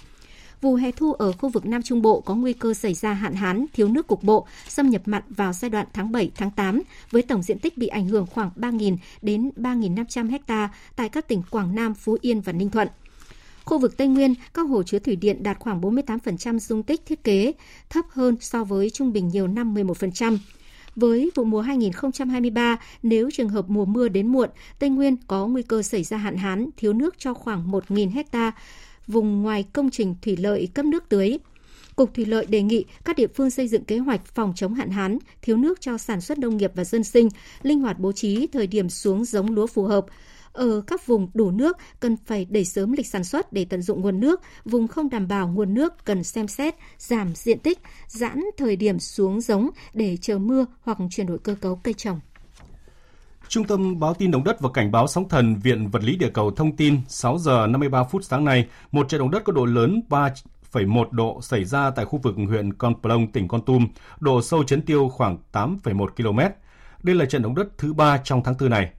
[0.61, 3.35] vụ hè thu ở khu vực Nam Trung Bộ có nguy cơ xảy ra hạn
[3.35, 6.81] hán, thiếu nước cục bộ, xâm nhập mặn vào giai đoạn tháng 7, tháng 8,
[7.11, 11.41] với tổng diện tích bị ảnh hưởng khoảng 3.000 đến 3.500 ha tại các tỉnh
[11.49, 12.87] Quảng Nam, Phú Yên và Ninh Thuận.
[13.67, 17.23] Khu vực Tây Nguyên, các hồ chứa thủy điện đạt khoảng 48% dung tích thiết
[17.23, 17.53] kế,
[17.89, 20.37] thấp hơn so với trung bình nhiều năm 11%.
[20.95, 24.49] Với vụ mùa 2023, nếu trường hợp mùa mưa đến muộn,
[24.79, 28.51] Tây Nguyên có nguy cơ xảy ra hạn hán, thiếu nước cho khoảng 1.000 hecta
[29.07, 31.37] vùng ngoài công trình thủy lợi cấp nước tưới.
[31.95, 34.89] Cục Thủy lợi đề nghị các địa phương xây dựng kế hoạch phòng chống hạn
[34.89, 37.29] hán, thiếu nước cho sản xuất nông nghiệp và dân sinh,
[37.61, 40.05] linh hoạt bố trí thời điểm xuống giống lúa phù hợp.
[40.57, 44.01] Ở các vùng đủ nước cần phải đẩy sớm lịch sản xuất để tận dụng
[44.01, 48.43] nguồn nước, vùng không đảm bảo nguồn nước cần xem xét giảm diện tích, giãn
[48.57, 52.19] thời điểm xuống giống để chờ mưa hoặc chuyển đổi cơ cấu cây trồng.
[53.47, 56.29] Trung tâm báo tin động đất và cảnh báo sóng thần Viện Vật lý Địa
[56.33, 59.65] cầu thông tin 6 giờ 53 phút sáng nay, một trận động đất có độ
[59.65, 63.87] lớn 3,1 độ xảy ra tại khu vực huyện Con Plong, tỉnh Con Tum,
[64.19, 66.39] độ sâu chấn tiêu khoảng 8,1 km.
[67.03, 68.91] Đây là trận động đất thứ ba trong tháng 4 này.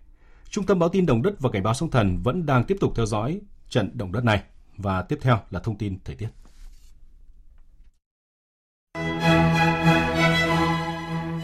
[0.50, 2.92] Trung tâm báo tin động đất và cảnh báo sóng thần vẫn đang tiếp tục
[2.96, 4.42] theo dõi trận động đất này.
[4.76, 6.28] Và tiếp theo là thông tin thời tiết.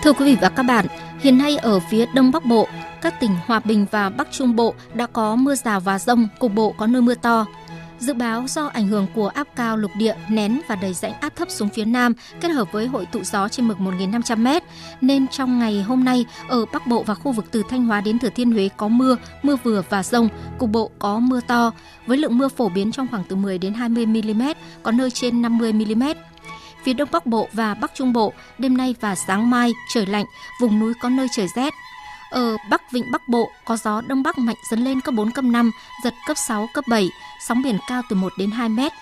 [0.02, 0.86] Thưa quý vị và các bạn,
[1.20, 2.68] hiện nay ở phía Đông Bắc Bộ,
[3.02, 6.52] các tỉnh Hòa Bình và Bắc Trung Bộ đã có mưa rào và rông, cục
[6.54, 7.46] bộ có nơi mưa to.
[8.04, 11.36] Dự báo do ảnh hưởng của áp cao lục địa nén và đẩy rãnh áp
[11.36, 14.60] thấp xuống phía Nam kết hợp với hội tụ gió trên mực 1.500m
[15.00, 18.18] nên trong ngày hôm nay ở Bắc Bộ và khu vực từ Thanh Hóa đến
[18.18, 21.70] Thừa Thiên Huế có mưa, mưa vừa và rông, cục bộ có mưa to
[22.06, 24.42] với lượng mưa phổ biến trong khoảng từ 10 đến 20 mm,
[24.82, 26.02] có nơi trên 50 mm.
[26.84, 30.26] Phía Đông Bắc Bộ và Bắc Trung Bộ, đêm nay và sáng mai trời lạnh,
[30.60, 31.74] vùng núi có nơi trời rét.
[32.34, 35.44] Ở Bắc Vịnh Bắc Bộ có gió Đông Bắc mạnh dần lên cấp 4, cấp
[35.44, 35.70] 5,
[36.04, 37.10] giật cấp 6, cấp 7,
[37.48, 38.92] sóng biển cao từ 1 đến 2 mét.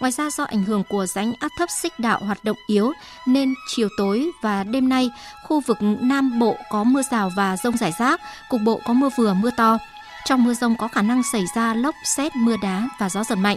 [0.00, 2.92] Ngoài ra do ảnh hưởng của rãnh áp thấp xích đạo hoạt động yếu
[3.26, 5.10] nên chiều tối và đêm nay
[5.44, 9.08] khu vực Nam Bộ có mưa rào và rông rải rác, cục bộ có mưa
[9.18, 9.78] vừa mưa to.
[10.24, 13.36] Trong mưa rông có khả năng xảy ra lốc, xét, mưa đá và gió giật
[13.36, 13.56] mạnh.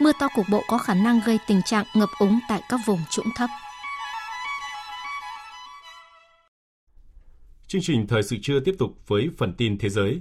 [0.00, 3.00] Mưa to cục bộ có khả năng gây tình trạng ngập úng tại các vùng
[3.10, 3.50] trũng thấp.
[7.70, 10.20] Chương trình thời sự trưa tiếp tục với phần tin thế giới.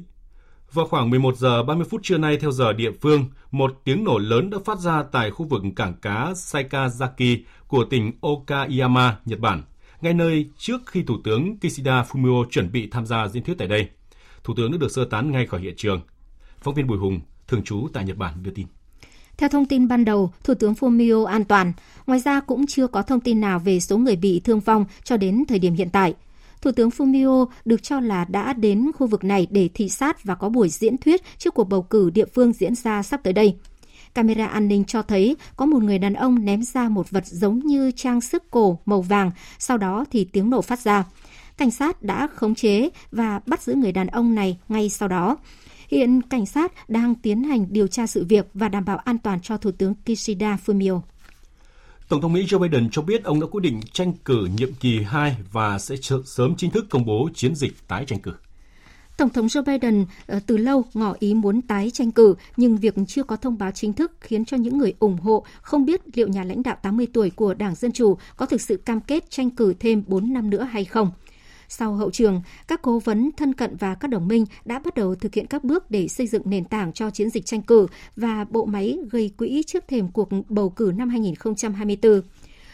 [0.74, 4.18] Vào khoảng 11 giờ 30 phút trưa nay theo giờ địa phương, một tiếng nổ
[4.18, 9.64] lớn đã phát ra tại khu vực cảng cá Saikazaki của tỉnh Okayama, Nhật Bản,
[10.02, 13.68] ngay nơi trước khi Thủ tướng Kishida Fumio chuẩn bị tham gia diễn thuyết tại
[13.68, 13.90] đây.
[14.44, 16.02] Thủ tướng đã được sơ tán ngay khỏi hiện trường.
[16.62, 18.68] Phóng viên Bùi Hùng, thường trú tại Nhật Bản đưa tin.
[19.38, 21.74] Theo thông tin ban đầu, Thủ tướng Fumio an toàn.
[22.08, 25.18] Ngoài ra cũng chưa có thông tin nào về số người bị thương vong cho
[25.18, 26.14] đến thời điểm hiện tại.
[26.62, 30.36] Thủ tướng Fumio được cho là đã đến khu vực này để thị sát và
[30.36, 33.56] có buổi diễn thuyết trước cuộc bầu cử địa phương diễn ra sắp tới đây.
[34.14, 37.60] Camera an ninh cho thấy có một người đàn ông ném ra một vật giống
[37.60, 41.06] như trang sức cổ màu vàng, sau đó thì tiếng nổ phát ra.
[41.58, 45.38] Cảnh sát đã khống chế và bắt giữ người đàn ông này ngay sau đó.
[45.88, 49.40] Hiện cảnh sát đang tiến hành điều tra sự việc và đảm bảo an toàn
[49.42, 51.02] cho Thủ tướng Kishida Fumio.
[52.10, 55.04] Tổng thống Mỹ Joe Biden cho biết ông đã quyết định tranh cử nhiệm kỳ
[55.04, 55.96] 2 và sẽ
[56.26, 58.34] sớm chính thức công bố chiến dịch tái tranh cử.
[59.18, 62.96] Tổng thống Joe Biden ờ, từ lâu ngỏ ý muốn tái tranh cử, nhưng việc
[63.08, 66.28] chưa có thông báo chính thức khiến cho những người ủng hộ không biết liệu
[66.28, 69.50] nhà lãnh đạo 80 tuổi của Đảng Dân Chủ có thực sự cam kết tranh
[69.50, 71.12] cử thêm 4 năm nữa hay không.
[71.70, 75.16] Sau hậu trường, các cố vấn thân cận và các đồng minh đã bắt đầu
[75.16, 78.46] thực hiện các bước để xây dựng nền tảng cho chiến dịch tranh cử và
[78.50, 82.22] bộ máy gây quỹ trước thềm cuộc bầu cử năm 2024.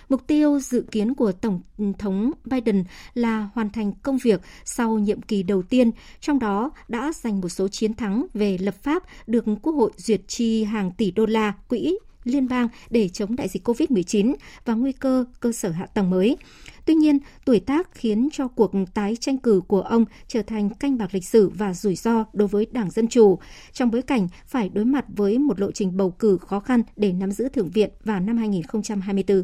[0.09, 1.61] Mục tiêu dự kiến của Tổng
[1.99, 7.11] thống Biden là hoàn thành công việc sau nhiệm kỳ đầu tiên, trong đó đã
[7.15, 11.11] giành một số chiến thắng về lập pháp được Quốc hội duyệt chi hàng tỷ
[11.11, 15.69] đô la quỹ liên bang để chống đại dịch COVID-19 và nguy cơ cơ sở
[15.69, 16.37] hạ tầng mới.
[16.85, 20.97] Tuy nhiên, tuổi tác khiến cho cuộc tái tranh cử của ông trở thành canh
[20.97, 23.39] bạc lịch sử và rủi ro đối với Đảng Dân Chủ,
[23.73, 27.11] trong bối cảnh phải đối mặt với một lộ trình bầu cử khó khăn để
[27.11, 29.43] nắm giữ Thượng viện vào năm 2024.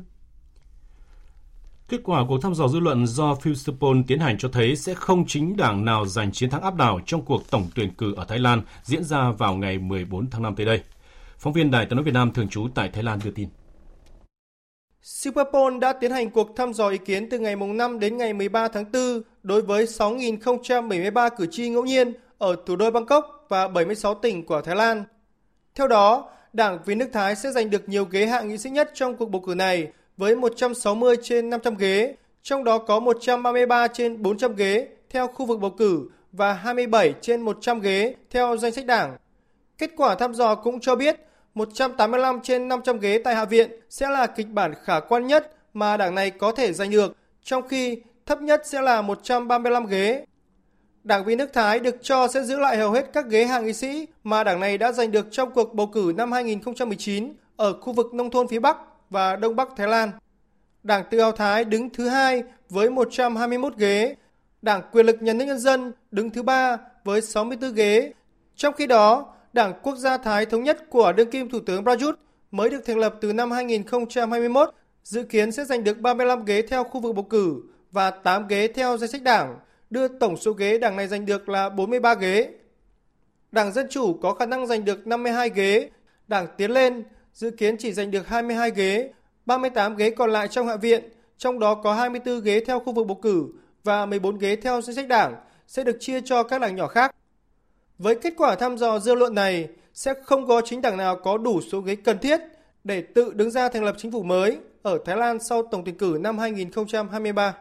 [1.90, 5.26] Kết quả cuộc thăm dò dư luận do Fusipol tiến hành cho thấy sẽ không
[5.28, 8.40] chính đảng nào giành chiến thắng áp đảo trong cuộc tổng tuyển cử ở Thái
[8.40, 10.82] Lan diễn ra vào ngày 14 tháng 5 tới đây.
[11.38, 13.50] Phóng viên Đài tiếng nói Việt Nam thường trú tại Thái Lan đưa tin.
[15.04, 18.68] Superpol đã tiến hành cuộc thăm dò ý kiến từ ngày 5 đến ngày 13
[18.68, 24.16] tháng 4 đối với 6.073 cử tri ngẫu nhiên ở thủ đô Bangkok và 76
[24.16, 25.04] tỉnh của Thái Lan.
[25.76, 28.92] Theo đó, Đảng Vì nước Thái sẽ giành được nhiều ghế hạ nghị sĩ nhất
[28.94, 29.88] trong cuộc bầu cử này
[30.18, 35.60] với 160 trên 500 ghế, trong đó có 133 trên 400 ghế theo khu vực
[35.60, 39.18] bầu cử và 27 trên 100 ghế theo danh sách đảng.
[39.78, 41.16] Kết quả thăm dò cũng cho biết
[41.56, 45.98] 185 trên 500 ghế tại Hạ viện sẽ là kịch bản khả quan nhất mà
[45.98, 50.26] đảng này có thể giành được, trong khi thấp nhất sẽ là 135 ghế.
[51.04, 53.74] Đảng viên nước Thái được cho sẽ giữ lại hầu hết các ghế hạ nghị
[53.74, 57.94] sĩ mà đảng này đã giành được trong cuộc bầu cử năm 2019 ở khu
[57.94, 58.78] vực nông thôn phía Bắc
[59.10, 60.12] và Đông Bắc Thái Lan.
[60.84, 64.16] Đảng Tự do Thái đứng thứ hai với 121 ghế.
[64.62, 68.14] Đảng Quyền lực Nhà nước Nhân dân đứng thứ ba với 64 ghế.
[68.56, 72.20] Trong khi đó, Đảng Quốc gia Thái Thống nhất của đương kim Thủ tướng Prayut
[72.52, 74.70] mới được thành lập từ năm 2021,
[75.04, 77.62] dự kiến sẽ giành được 35 ghế theo khu vực bầu cử
[77.92, 79.60] và 8 ghế theo danh sách đảng,
[79.90, 82.50] đưa tổng số ghế đảng này giành được là 43 ghế.
[83.52, 85.90] Đảng Dân Chủ có khả năng giành được 52 ghế,
[86.28, 89.12] Đảng Tiến Lên dự kiến chỉ giành được 22 ghế,
[89.46, 91.04] 38 ghế còn lại trong Hạ viện,
[91.38, 93.46] trong đó có 24 ghế theo khu vực bầu cử
[93.84, 95.36] và 14 ghế theo danh sách đảng
[95.68, 97.16] sẽ được chia cho các đảng nhỏ khác.
[98.02, 101.38] Với kết quả thăm dò dư luận này, sẽ không có chính đảng nào có
[101.38, 102.40] đủ số ghế cần thiết
[102.84, 105.98] để tự đứng ra thành lập chính phủ mới ở Thái Lan sau tổng tuyển
[105.98, 107.54] cử năm 2023.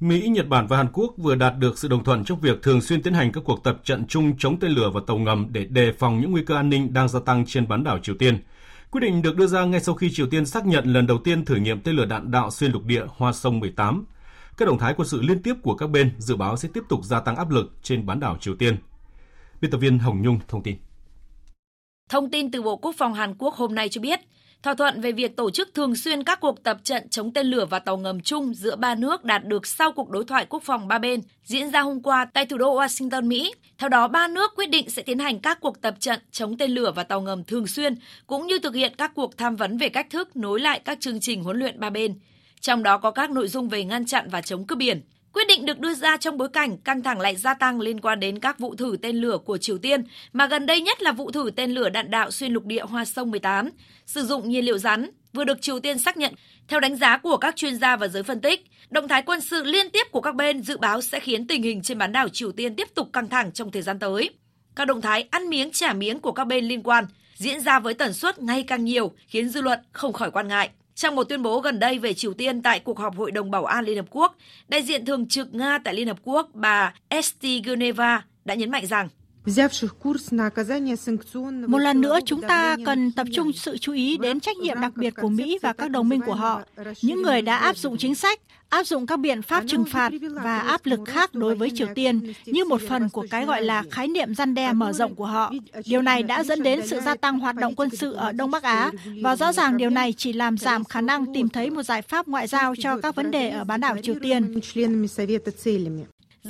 [0.00, 2.80] Mỹ, Nhật Bản và Hàn Quốc vừa đạt được sự đồng thuận trong việc thường
[2.80, 5.64] xuyên tiến hành các cuộc tập trận chung chống tên lửa và tàu ngầm để
[5.64, 8.38] đề phòng những nguy cơ an ninh đang gia tăng trên bán đảo Triều Tiên.
[8.90, 11.44] Quyết định được đưa ra ngay sau khi Triều Tiên xác nhận lần đầu tiên
[11.44, 14.04] thử nghiệm tên lửa đạn đạo xuyên lục địa Hoa Sông 18
[14.56, 17.04] các động thái quân sự liên tiếp của các bên dự báo sẽ tiếp tục
[17.04, 18.76] gia tăng áp lực trên bán đảo Triều Tiên.
[19.60, 20.76] Biên tập viên Hồng Nhung thông tin.
[22.10, 24.20] Thông tin từ Bộ Quốc phòng Hàn Quốc hôm nay cho biết,
[24.62, 27.66] thỏa thuận về việc tổ chức thường xuyên các cuộc tập trận chống tên lửa
[27.70, 30.88] và tàu ngầm chung giữa ba nước đạt được sau cuộc đối thoại quốc phòng
[30.88, 33.52] ba bên diễn ra hôm qua tại thủ đô Washington, Mỹ.
[33.78, 36.70] Theo đó, ba nước quyết định sẽ tiến hành các cuộc tập trận chống tên
[36.70, 37.94] lửa và tàu ngầm thường xuyên,
[38.26, 41.20] cũng như thực hiện các cuộc tham vấn về cách thức nối lại các chương
[41.20, 42.18] trình huấn luyện ba bên.
[42.60, 45.00] Trong đó có các nội dung về ngăn chặn và chống cướp biển.
[45.32, 48.20] Quyết định được đưa ra trong bối cảnh căng thẳng lại gia tăng liên quan
[48.20, 51.30] đến các vụ thử tên lửa của Triều Tiên, mà gần đây nhất là vụ
[51.30, 53.70] thử tên lửa đạn đạo xuyên lục địa Hoa Sông 18,
[54.06, 56.34] sử dụng nhiên liệu rắn, vừa được Triều Tiên xác nhận.
[56.68, 59.64] Theo đánh giá của các chuyên gia và giới phân tích, động thái quân sự
[59.64, 62.52] liên tiếp của các bên dự báo sẽ khiến tình hình trên bán đảo Triều
[62.52, 64.30] Tiên tiếp tục căng thẳng trong thời gian tới.
[64.76, 67.94] Các động thái ăn miếng trả miếng của các bên liên quan diễn ra với
[67.94, 70.70] tần suất ngày càng nhiều, khiến dư luận không khỏi quan ngại.
[70.96, 73.64] Trong một tuyên bố gần đây về Triều Tiên tại cuộc họp Hội đồng Bảo
[73.64, 74.36] an Liên Hợp Quốc,
[74.68, 78.86] đại diện thường trực Nga tại Liên Hợp Quốc bà Esti Geneva đã nhấn mạnh
[78.86, 79.08] rằng
[81.66, 84.92] một lần nữa, chúng ta cần tập trung sự chú ý đến trách nhiệm đặc
[84.96, 86.62] biệt của Mỹ và các đồng minh của họ,
[87.02, 90.58] những người đã áp dụng chính sách, áp dụng các biện pháp trừng phạt và
[90.58, 94.08] áp lực khác đối với Triều Tiên như một phần của cái gọi là khái
[94.08, 95.52] niệm răn đe mở rộng của họ.
[95.86, 98.62] Điều này đã dẫn đến sự gia tăng hoạt động quân sự ở Đông Bắc
[98.62, 98.90] Á.
[99.22, 102.28] Và rõ ràng điều này chỉ làm giảm khả năng tìm thấy một giải pháp
[102.28, 104.60] ngoại giao cho các vấn đề ở bán đảo Triều Tiên.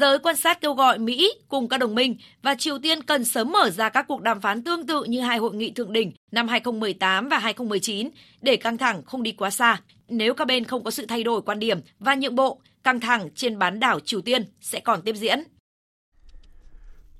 [0.01, 3.53] Giới quan sát kêu gọi Mỹ cùng các đồng minh và Triều Tiên cần sớm
[3.53, 6.49] mở ra các cuộc đàm phán tương tự như hai hội nghị thượng đỉnh năm
[6.49, 8.09] 2018 và 2019
[8.41, 9.81] để căng thẳng không đi quá xa.
[10.09, 13.29] Nếu các bên không có sự thay đổi quan điểm và nhượng bộ, căng thẳng
[13.35, 15.43] trên bán đảo Triều Tiên sẽ còn tiếp diễn.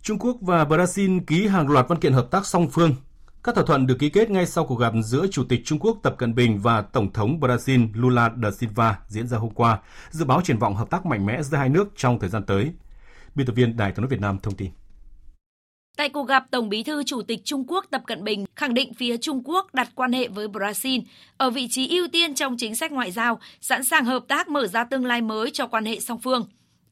[0.03, 2.95] Trung Quốc và Brazil ký hàng loạt văn kiện hợp tác song phương
[3.47, 5.99] các thỏa thuận được ký kết ngay sau cuộc gặp giữa Chủ tịch Trung Quốc
[6.03, 9.79] Tập Cận Bình và Tổng thống Brazil Lula da Silva diễn ra hôm qua,
[10.11, 12.71] dự báo triển vọng hợp tác mạnh mẽ giữa hai nước trong thời gian tới.
[13.35, 14.71] Biên tập viên Đài tiếng nói Việt Nam thông tin.
[15.97, 18.95] Tại cuộc gặp, Tổng bí thư Chủ tịch Trung Quốc Tập Cận Bình khẳng định
[18.95, 21.03] phía Trung Quốc đặt quan hệ với Brazil
[21.37, 24.67] ở vị trí ưu tiên trong chính sách ngoại giao, sẵn sàng hợp tác mở
[24.67, 26.47] ra tương lai mới cho quan hệ song phương.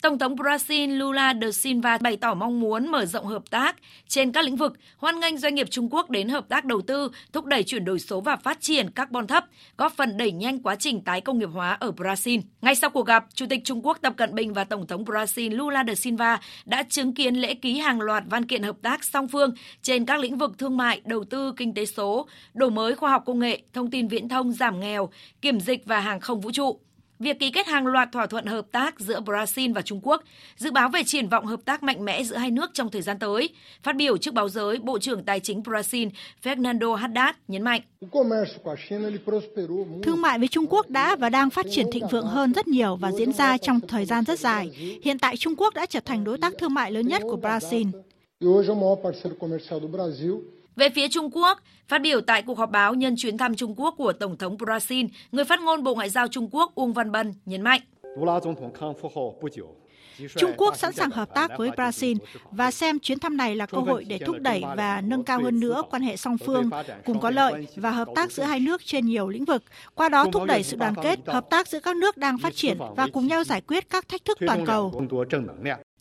[0.05, 3.77] Tổng thống Brazil Lula da Silva bày tỏ mong muốn mở rộng hợp tác
[4.09, 7.11] trên các lĩnh vực, hoan nghênh doanh nghiệp Trung Quốc đến hợp tác đầu tư,
[7.33, 9.45] thúc đẩy chuyển đổi số và phát triển carbon thấp,
[9.79, 12.41] góp phần đẩy nhanh quá trình tái công nghiệp hóa ở Brazil.
[12.63, 15.57] Ngay sau cuộc gặp, Chủ tịch Trung Quốc Tập Cận Bình và Tổng thống Brazil
[15.57, 19.29] Lula da Silva đã chứng kiến lễ ký hàng loạt văn kiện hợp tác song
[19.29, 23.11] phương trên các lĩnh vực thương mại, đầu tư, kinh tế số, đổi mới khoa
[23.11, 25.09] học công nghệ, thông tin viễn thông, giảm nghèo,
[25.41, 26.81] kiểm dịch và hàng không vũ trụ.
[27.19, 30.23] Việc ký kết hàng loạt thỏa thuận hợp tác giữa Brazil và Trung Quốc
[30.57, 33.19] dự báo về triển vọng hợp tác mạnh mẽ giữa hai nước trong thời gian
[33.19, 33.49] tới.
[33.83, 36.11] Phát biểu trước báo giới, Bộ trưởng Tài chính Brazil
[36.43, 37.81] Fernando Haddad nhấn mạnh.
[40.03, 42.97] Thương mại với Trung Quốc đã và đang phát triển thịnh vượng hơn rất nhiều
[42.97, 44.71] và diễn ra trong thời gian rất dài.
[45.03, 47.91] Hiện tại Trung Quốc đã trở thành đối tác thương mại lớn nhất của Brazil.
[50.77, 51.59] Về phía Trung Quốc,
[51.89, 55.09] phát biểu tại cuộc họp báo nhân chuyến thăm Trung Quốc của Tổng thống Brazil,
[55.33, 57.81] người phát ngôn Bộ Ngoại giao Trung Quốc Uông Văn Bân nhấn mạnh.
[60.37, 62.17] Trung Quốc sẵn sàng hợp tác với Brazil
[62.51, 65.61] và xem chuyến thăm này là cơ hội để thúc đẩy và nâng cao hơn
[65.61, 66.71] nữa quan hệ song phương
[67.05, 69.63] cùng có lợi và hợp tác giữa hai nước trên nhiều lĩnh vực,
[69.95, 72.79] qua đó thúc đẩy sự đoàn kết, hợp tác giữa các nước đang phát triển
[72.97, 75.07] và cùng nhau giải quyết các thách thức toàn cầu.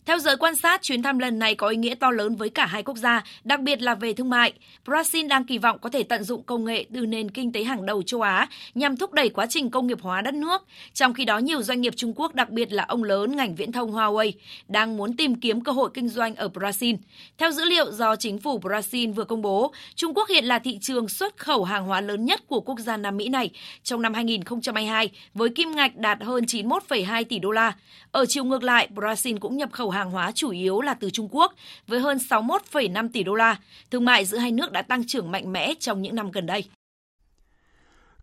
[0.06, 2.66] Theo giới quan sát, chuyến thăm lần này có ý nghĩa to lớn với cả
[2.66, 4.52] hai quốc gia, đặc biệt là về thương mại.
[4.86, 7.86] Brazil đang kỳ vọng có thể tận dụng công nghệ từ nền kinh tế hàng
[7.86, 10.66] đầu châu Á nhằm thúc đẩy quá trình công nghiệp hóa đất nước.
[10.94, 13.72] Trong khi đó, nhiều doanh nghiệp Trung Quốc, đặc biệt là ông lớn ngành viễn
[13.72, 14.32] thông Huawei,
[14.68, 16.96] đang muốn tìm kiếm cơ hội kinh doanh ở Brazil.
[17.38, 20.78] Theo dữ liệu do chính phủ Brazil vừa công bố, Trung Quốc hiện là thị
[20.80, 23.50] trường xuất khẩu hàng hóa lớn nhất của quốc gia Nam Mỹ này
[23.82, 27.72] trong năm 2022 với kim ngạch đạt hơn 91,2 tỷ đô la.
[28.12, 31.28] Ở chiều ngược lại, Brazil cũng nhập khẩu hàng hóa chủ yếu là từ Trung
[31.30, 31.54] Quốc
[31.86, 33.58] với hơn 61,5 tỷ đô la.
[33.90, 36.64] Thương mại giữa hai nước đã tăng trưởng mạnh mẽ trong những năm gần đây.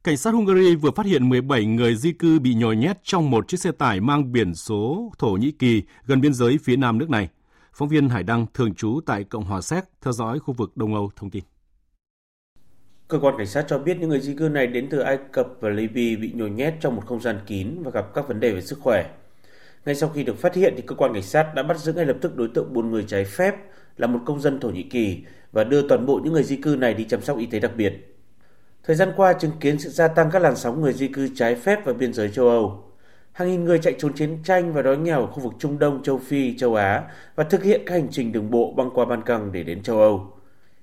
[0.03, 3.47] Cảnh sát Hungary vừa phát hiện 17 người di cư bị nhồi nhét trong một
[3.47, 7.10] chiếc xe tải mang biển số Thổ Nhĩ Kỳ gần biên giới phía nam nước
[7.10, 7.29] này.
[7.73, 10.93] Phóng viên Hải Đăng thường trú tại Cộng hòa Séc theo dõi khu vực Đông
[10.93, 11.43] Âu thông tin.
[13.07, 15.47] Cơ quan cảnh sát cho biết những người di cư này đến từ Ai Cập
[15.60, 18.51] và Libya bị nhồi nhét trong một không gian kín và gặp các vấn đề
[18.51, 19.09] về sức khỏe.
[19.86, 22.05] Ngay sau khi được phát hiện thì cơ quan cảnh sát đã bắt giữ ngay
[22.05, 23.55] lập tức đối tượng buôn người trái phép
[23.97, 26.75] là một công dân Thổ Nhĩ Kỳ và đưa toàn bộ những người di cư
[26.79, 28.17] này đi chăm sóc y tế đặc biệt.
[28.84, 31.55] Thời gian qua chứng kiến sự gia tăng các làn sóng người di cư trái
[31.55, 32.84] phép vào biên giới châu Âu.
[33.32, 36.03] Hàng nghìn người chạy trốn chiến tranh và đói nghèo ở khu vực Trung Đông,
[36.03, 37.03] châu Phi, châu Á
[37.36, 39.99] và thực hiện các hành trình đường bộ băng qua Ban Căng để đến châu
[39.99, 40.34] Âu.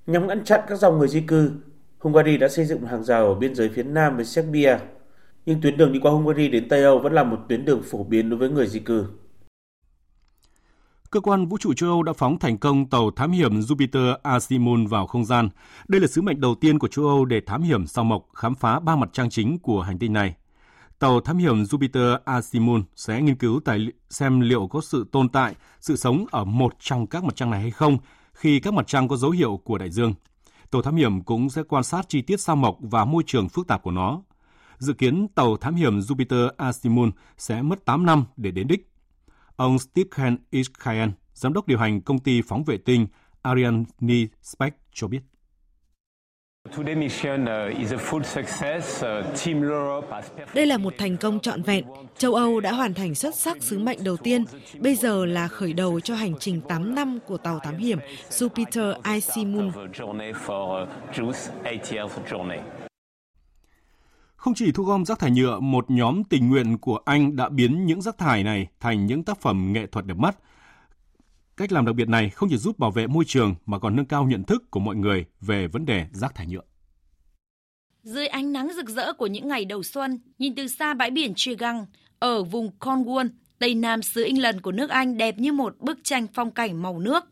[0.06, 1.50] Nhằm ngăn chặn các dòng người di cư,
[1.98, 4.76] Hungary đã xây dựng hàng rào ở biên giới phía nam với Serbia
[5.48, 8.04] nhưng tuyến đường đi qua Hungary đến Tây Âu vẫn là một tuyến đường phổ
[8.04, 9.06] biến đối với người di cư.
[11.10, 14.86] Cơ quan vũ trụ châu Âu đã phóng thành công tàu thám hiểm Jupiter Asimon
[14.86, 15.48] vào không gian.
[15.88, 18.54] Đây là sứ mệnh đầu tiên của châu Âu để thám hiểm sao mộc, khám
[18.54, 20.34] phá ba mặt trăng chính của hành tinh này.
[20.98, 25.54] Tàu thám hiểm Jupiter Asimon sẽ nghiên cứu tài xem liệu có sự tồn tại,
[25.80, 27.98] sự sống ở một trong các mặt trăng này hay không
[28.32, 30.14] khi các mặt trăng có dấu hiệu của đại dương.
[30.70, 33.66] Tàu thám hiểm cũng sẽ quan sát chi tiết sao mộc và môi trường phức
[33.66, 34.20] tạp của nó.
[34.78, 38.90] Dự kiến tàu thám hiểm Jupiter Asimon sẽ mất 8 năm để đến đích.
[39.56, 43.06] Ông Stephen Iskayan, giám đốc điều hành công ty phóng vệ tinh
[43.42, 43.84] Ariane
[44.42, 45.20] Spec cho biết.
[50.54, 51.84] Đây là một thành công trọn vẹn.
[52.18, 54.44] Châu Âu đã hoàn thành xuất sắc sứ mệnh đầu tiên.
[54.78, 57.98] Bây giờ là khởi đầu cho hành trình 8 năm của tàu thám hiểm
[58.30, 59.72] Jupiter Icy Moon.
[64.38, 67.86] Không chỉ thu gom rác thải nhựa, một nhóm tình nguyện của Anh đã biến
[67.86, 70.38] những rác thải này thành những tác phẩm nghệ thuật đẹp mắt.
[71.56, 74.06] Cách làm đặc biệt này không chỉ giúp bảo vệ môi trường mà còn nâng
[74.06, 76.62] cao nhận thức của mọi người về vấn đề rác thải nhựa.
[78.02, 81.32] Dưới ánh nắng rực rỡ của những ngày đầu xuân, nhìn từ xa bãi biển
[81.36, 81.86] Tregang
[82.18, 83.28] ở vùng Cornwall,
[83.58, 86.98] tây nam xứ England của nước Anh đẹp như một bức tranh phong cảnh màu
[86.98, 87.24] nước.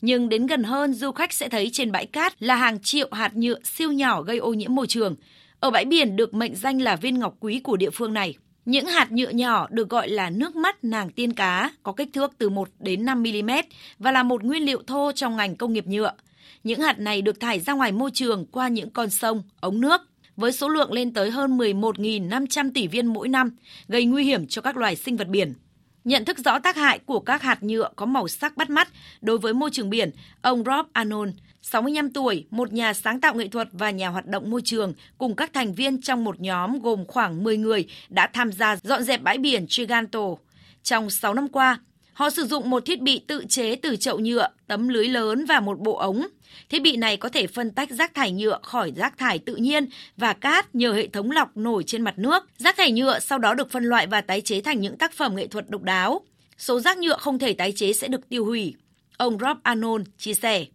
[0.00, 3.36] Nhưng đến gần hơn, du khách sẽ thấy trên bãi cát là hàng triệu hạt
[3.36, 5.16] nhựa siêu nhỏ gây ô nhiễm môi trường.
[5.62, 8.34] Ở bãi biển được mệnh danh là viên ngọc quý của địa phương này.
[8.64, 12.32] Những hạt nhựa nhỏ được gọi là nước mắt nàng tiên cá, có kích thước
[12.38, 13.50] từ 1 đến 5 mm
[13.98, 16.12] và là một nguyên liệu thô trong ngành công nghiệp nhựa.
[16.64, 20.00] Những hạt này được thải ra ngoài môi trường qua những con sông, ống nước
[20.36, 23.50] với số lượng lên tới hơn 11.500 tỷ viên mỗi năm,
[23.88, 25.54] gây nguy hiểm cho các loài sinh vật biển.
[26.04, 28.88] Nhận thức rõ tác hại của các hạt nhựa có màu sắc bắt mắt
[29.20, 30.10] đối với môi trường biển,
[30.42, 31.32] ông Rob Anon.
[31.62, 35.36] 65 tuổi, một nhà sáng tạo nghệ thuật và nhà hoạt động môi trường, cùng
[35.36, 39.22] các thành viên trong một nhóm gồm khoảng 10 người đã tham gia dọn dẹp
[39.22, 40.20] bãi biển Triganto.
[40.82, 41.80] Trong 6 năm qua,
[42.12, 45.60] họ sử dụng một thiết bị tự chế từ chậu nhựa, tấm lưới lớn và
[45.60, 46.26] một bộ ống.
[46.68, 49.88] Thiết bị này có thể phân tách rác thải nhựa khỏi rác thải tự nhiên
[50.16, 52.46] và cát nhờ hệ thống lọc nổi trên mặt nước.
[52.58, 55.36] Rác thải nhựa sau đó được phân loại và tái chế thành những tác phẩm
[55.36, 56.20] nghệ thuật độc đáo.
[56.58, 58.74] Số rác nhựa không thể tái chế sẽ được tiêu hủy.
[59.16, 60.66] Ông Rob Anon chia sẻ.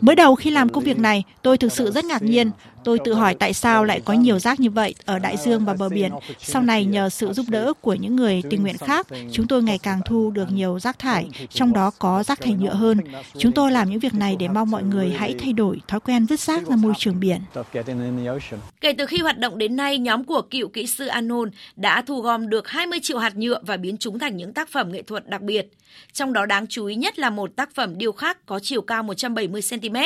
[0.00, 2.50] Mới đầu khi làm công việc này, tôi thực sự rất ngạc nhiên.
[2.84, 5.74] Tôi tự hỏi tại sao lại có nhiều rác như vậy ở đại dương và
[5.78, 6.12] bờ biển.
[6.38, 9.78] Sau này nhờ sự giúp đỡ của những người tình nguyện khác, chúng tôi ngày
[9.78, 12.98] càng thu được nhiều rác thải, trong đó có rác thải nhựa hơn.
[13.38, 16.26] Chúng tôi làm những việc này để mong mọi người hãy thay đổi thói quen
[16.26, 17.40] vứt rác ra môi trường biển.
[18.80, 22.20] Kể từ khi hoạt động đến nay, nhóm của cựu kỹ sư Anon đã thu
[22.20, 25.28] gom được 20 triệu hạt nhựa và biến chúng thành những tác phẩm nghệ thuật
[25.28, 25.66] đặc biệt.
[26.12, 28.82] Trong đó đáng chú ý nhất là một tác tác phẩm điêu khắc có chiều
[28.82, 29.96] cao 170 cm,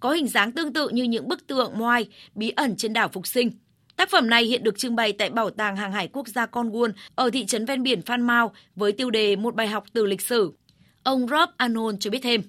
[0.00, 3.26] có hình dáng tương tự như những bức tượng Moai bí ẩn trên đảo Phục
[3.26, 3.50] Sinh.
[3.96, 6.92] Tác phẩm này hiện được trưng bày tại Bảo tàng Hàng hải Quốc gia Cornwall
[7.14, 10.20] ở thị trấn ven biển Phan Mao với tiêu đề Một bài học từ lịch
[10.20, 10.52] sử.
[11.02, 12.42] Ông Rob Anon cho biết thêm.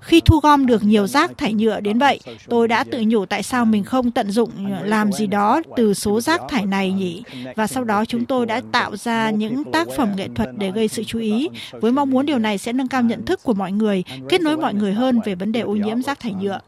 [0.00, 3.42] Khi thu gom được nhiều rác thải nhựa đến vậy, tôi đã tự nhủ tại
[3.42, 4.50] sao mình không tận dụng
[4.82, 7.22] làm gì đó từ số rác thải này nhỉ?
[7.56, 10.88] Và sau đó chúng tôi đã tạo ra những tác phẩm nghệ thuật để gây
[10.88, 13.72] sự chú ý, với mong muốn điều này sẽ nâng cao nhận thức của mọi
[13.72, 16.60] người, kết nối mọi người hơn về vấn đề ô nhiễm rác thải nhựa.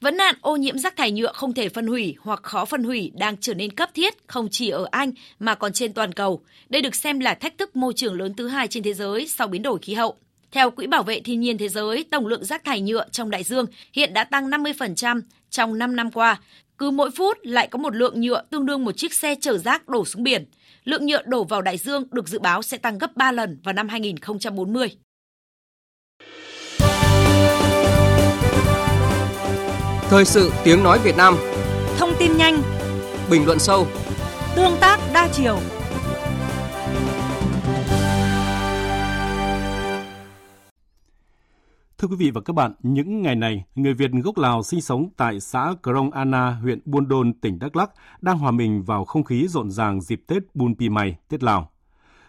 [0.00, 3.12] Vấn nạn ô nhiễm rác thải nhựa không thể phân hủy hoặc khó phân hủy
[3.14, 6.40] đang trở nên cấp thiết không chỉ ở Anh mà còn trên toàn cầu.
[6.68, 9.48] Đây được xem là thách thức môi trường lớn thứ hai trên thế giới sau
[9.48, 10.16] biến đổi khí hậu.
[10.52, 13.42] Theo Quỹ Bảo vệ Thiên nhiên Thế giới, tổng lượng rác thải nhựa trong đại
[13.42, 15.20] dương hiện đã tăng 50%
[15.50, 16.40] trong 5 năm qua.
[16.78, 19.88] Cứ mỗi phút lại có một lượng nhựa tương đương một chiếc xe chở rác
[19.88, 20.44] đổ xuống biển.
[20.84, 23.74] Lượng nhựa đổ vào đại dương được dự báo sẽ tăng gấp 3 lần vào
[23.74, 24.88] năm 2040.
[30.10, 31.34] Thời sự tiếng nói Việt Nam.
[31.98, 32.62] Thông tin nhanh.
[33.30, 33.86] Bình luận sâu.
[34.56, 35.58] Tương tác đa chiều.
[41.98, 45.08] Thưa quý vị và các bạn, những ngày này, người Việt gốc Lào sinh sống
[45.16, 47.90] tại xã Krong Anna, huyện Buôn Đôn, tỉnh Đắk Lắk
[48.20, 51.70] đang hòa mình vào không khí rộn ràng dịp Tết Bun Pi May, Tết Lào.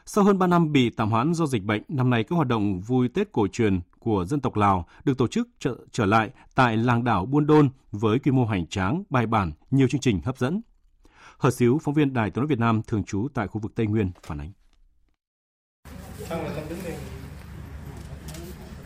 [0.05, 2.81] Sau hơn 3 năm bị tạm hoãn do dịch bệnh, năm nay các hoạt động
[2.81, 6.77] vui Tết cổ truyền của dân tộc Lào được tổ chức trở, trở lại tại
[6.77, 10.37] làng đảo Buôn Đôn với quy mô hoành tráng, bài bản, nhiều chương trình hấp
[10.37, 10.61] dẫn.
[11.37, 13.87] Hờ Xíu, phóng viên Đài tiếng nói Việt Nam thường trú tại khu vực Tây
[13.87, 14.51] Nguyên phản ánh.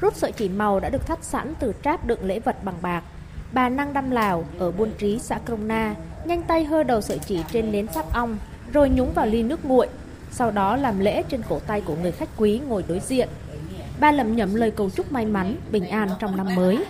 [0.01, 3.03] Rút sợi chỉ màu đã được thắt sẵn từ tráp đựng lễ vật bằng bạc.
[3.53, 5.95] Bà Năng Đăm Lào ở Buôn Trí, xã Krông Na,
[6.26, 8.38] nhanh tay hơ đầu sợi chỉ trên nến sáp ong,
[8.74, 9.88] rồi nhúng vào ly nước nguội,
[10.32, 13.30] sau đó làm lễ trên cổ tay của người khách quý ngồi đối diện.
[14.00, 16.86] Ba lẩm nhẩm lời cầu chúc may mắn, bình an trong năm mới.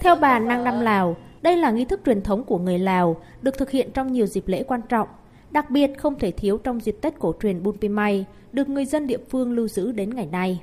[0.00, 3.58] Theo bà Năng Năm Lào, đây là nghi thức truyền thống của người Lào, được
[3.58, 5.08] thực hiện trong nhiều dịp lễ quan trọng.
[5.50, 9.06] Đặc biệt không thể thiếu trong dịp Tết cổ truyền Bun Pimay, được người dân
[9.06, 10.60] địa phương lưu giữ đến ngày nay.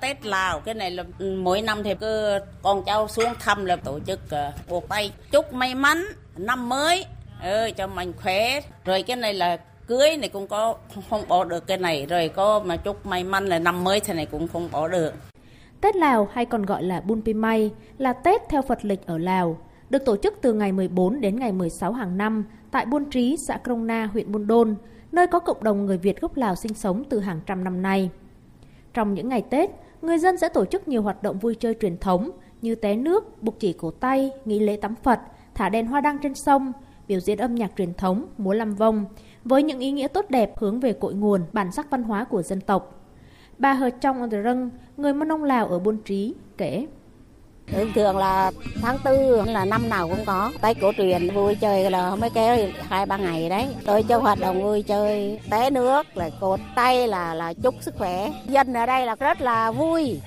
[0.00, 1.04] Tết Lào cái này là
[1.36, 5.52] mỗi năm thì cứ con cháu xuống thăm là tổ chức ờ, buộc tay chúc
[5.52, 6.04] may mắn
[6.36, 7.06] năm mới
[7.42, 10.76] ừ, cho mình khỏe rồi cái này là cưới này cũng có
[11.10, 14.14] không bỏ được cái này rồi có mà chúc may mắn là năm mới thế
[14.14, 15.14] này cũng không bỏ được
[15.80, 19.58] Tết Lào hay còn gọi là Bun Pimay là Tết theo Phật lịch ở Lào,
[19.90, 23.56] được tổ chức từ ngày 14 đến ngày 16 hàng năm tại Buôn Trí, xã
[23.56, 24.74] Krông Na, huyện Buôn Đôn,
[25.12, 28.10] nơi có cộng đồng người Việt gốc Lào sinh sống từ hàng trăm năm nay.
[28.94, 29.70] Trong những ngày Tết,
[30.02, 32.30] người dân sẽ tổ chức nhiều hoạt động vui chơi truyền thống
[32.62, 35.20] như té nước, buộc chỉ cổ tay, nghi lễ tắm Phật,
[35.54, 36.72] thả đèn hoa đăng trên sông,
[37.08, 39.04] biểu diễn âm nhạc truyền thống, múa lăm vong,
[39.44, 42.42] với những ý nghĩa tốt đẹp hướng về cội nguồn, bản sắc văn hóa của
[42.42, 43.00] dân tộc.
[43.58, 46.86] Bà Hờ Trong Râng, người Mân Ông Lào ở Buôn Trí, kể.
[47.66, 48.52] Thường thường là
[48.82, 52.56] tháng tư là năm nào cũng có Tết cổ truyền vui chơi là mới kéo
[52.80, 57.08] hai ba ngày đấy Rồi cho hoạt động vui chơi té nước là cột tay
[57.08, 60.20] là là chúc sức khỏe Dân ở đây là rất là vui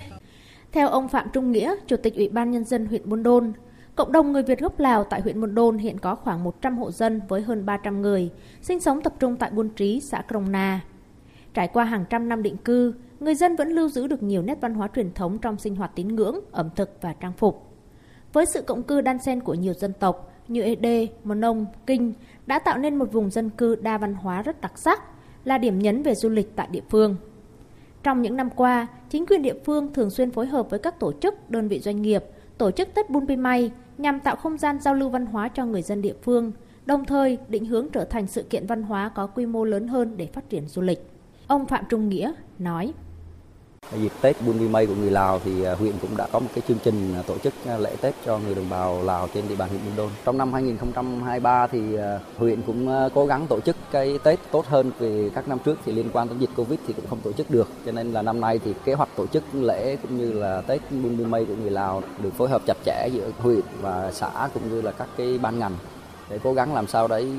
[0.71, 3.53] Theo ông Phạm Trung Nghĩa, Chủ tịch Ủy ban Nhân dân huyện Buôn Đôn,
[3.97, 6.91] Cộng đồng người Việt gốc Lào tại huyện Buôn Đôn hiện có khoảng 100 hộ
[6.91, 8.29] dân với hơn 300 người,
[8.61, 10.81] sinh sống tập trung tại Buôn Trí, xã Krông Na.
[11.53, 14.57] Trải qua hàng trăm năm định cư, người dân vẫn lưu giữ được nhiều nét
[14.61, 17.67] văn hóa truyền thống trong sinh hoạt tín ngưỡng, ẩm thực và trang phục.
[18.33, 22.13] Với sự cộng cư đan xen của nhiều dân tộc như Ede, Mông, Kinh
[22.45, 25.01] đã tạo nên một vùng dân cư đa văn hóa rất đặc sắc,
[25.43, 27.15] là điểm nhấn về du lịch tại địa phương.
[28.03, 31.13] Trong những năm qua, chính quyền địa phương thường xuyên phối hợp với các tổ
[31.21, 32.23] chức, đơn vị doanh nghiệp
[32.57, 35.81] tổ chức Tết Bun Pimay nhằm tạo không gian giao lưu văn hóa cho người
[35.81, 36.51] dân địa phương,
[36.85, 40.17] đồng thời định hướng trở thành sự kiện văn hóa có quy mô lớn hơn
[40.17, 41.09] để phát triển du lịch.
[41.47, 42.93] Ông Phạm Trung Nghĩa nói.
[43.95, 46.61] Dịp Tết Bun Mây của người Lào thì à, huyện cũng đã có một cái
[46.67, 49.55] chương trình à, tổ chức à, lễ Tết cho người đồng bào Lào trên địa
[49.55, 50.09] bàn huyện Buôn Đôn.
[50.25, 51.79] Trong năm 2023 thì
[52.37, 55.91] huyện cũng cố gắng tổ chức cái Tết tốt hơn vì các năm trước thì
[55.91, 57.69] liên quan đến dịch Covid thì cũng không tổ chức được.
[57.85, 60.81] Cho nên là năm nay thì kế hoạch tổ chức lễ cũng như là Tết
[60.91, 64.69] Bun Mây của người Lào được phối hợp chặt chẽ giữa huyện và xã cũng
[64.69, 65.75] như là các cái ban ngành
[66.29, 67.31] để cố gắng làm sao đấy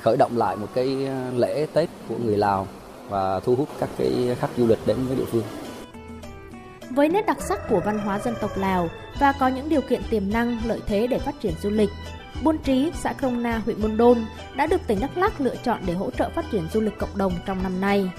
[0.00, 0.96] khởi động lại một cái
[1.36, 2.66] lễ Tết của người Lào
[3.10, 5.44] và thu hút các cái khách du lịch đến với địa phương.
[6.90, 8.88] Với nét đặc sắc của văn hóa dân tộc Lào
[9.18, 11.90] và có những điều kiện tiềm năng lợi thế để phát triển du lịch,
[12.42, 14.24] Buôn Trí, xã Krông Na, huyện Buôn Đôn
[14.56, 17.18] đã được tỉnh Đắk Lắk lựa chọn để hỗ trợ phát triển du lịch cộng
[17.18, 18.10] đồng trong năm nay.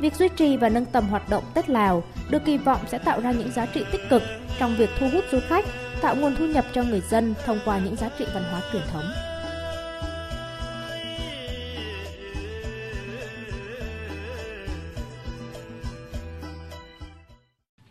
[0.00, 3.20] Việc duy trì và nâng tầm hoạt động Tết Lào được kỳ vọng sẽ tạo
[3.20, 4.22] ra những giá trị tích cực
[4.58, 5.64] trong việc thu hút du khách,
[6.00, 8.82] tạo nguồn thu nhập cho người dân thông qua những giá trị văn hóa truyền
[8.92, 9.04] thống.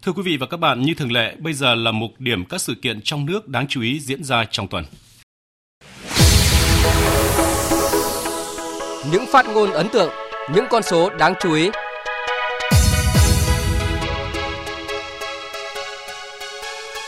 [0.06, 2.62] Thưa quý vị và các bạn, như thường lệ, bây giờ là mục điểm các
[2.62, 4.86] sự kiện trong nước đáng chú ý diễn ra trong tuần.
[9.12, 10.10] Những phát ngôn ấn tượng,
[10.53, 11.70] những con số đáng chú ý.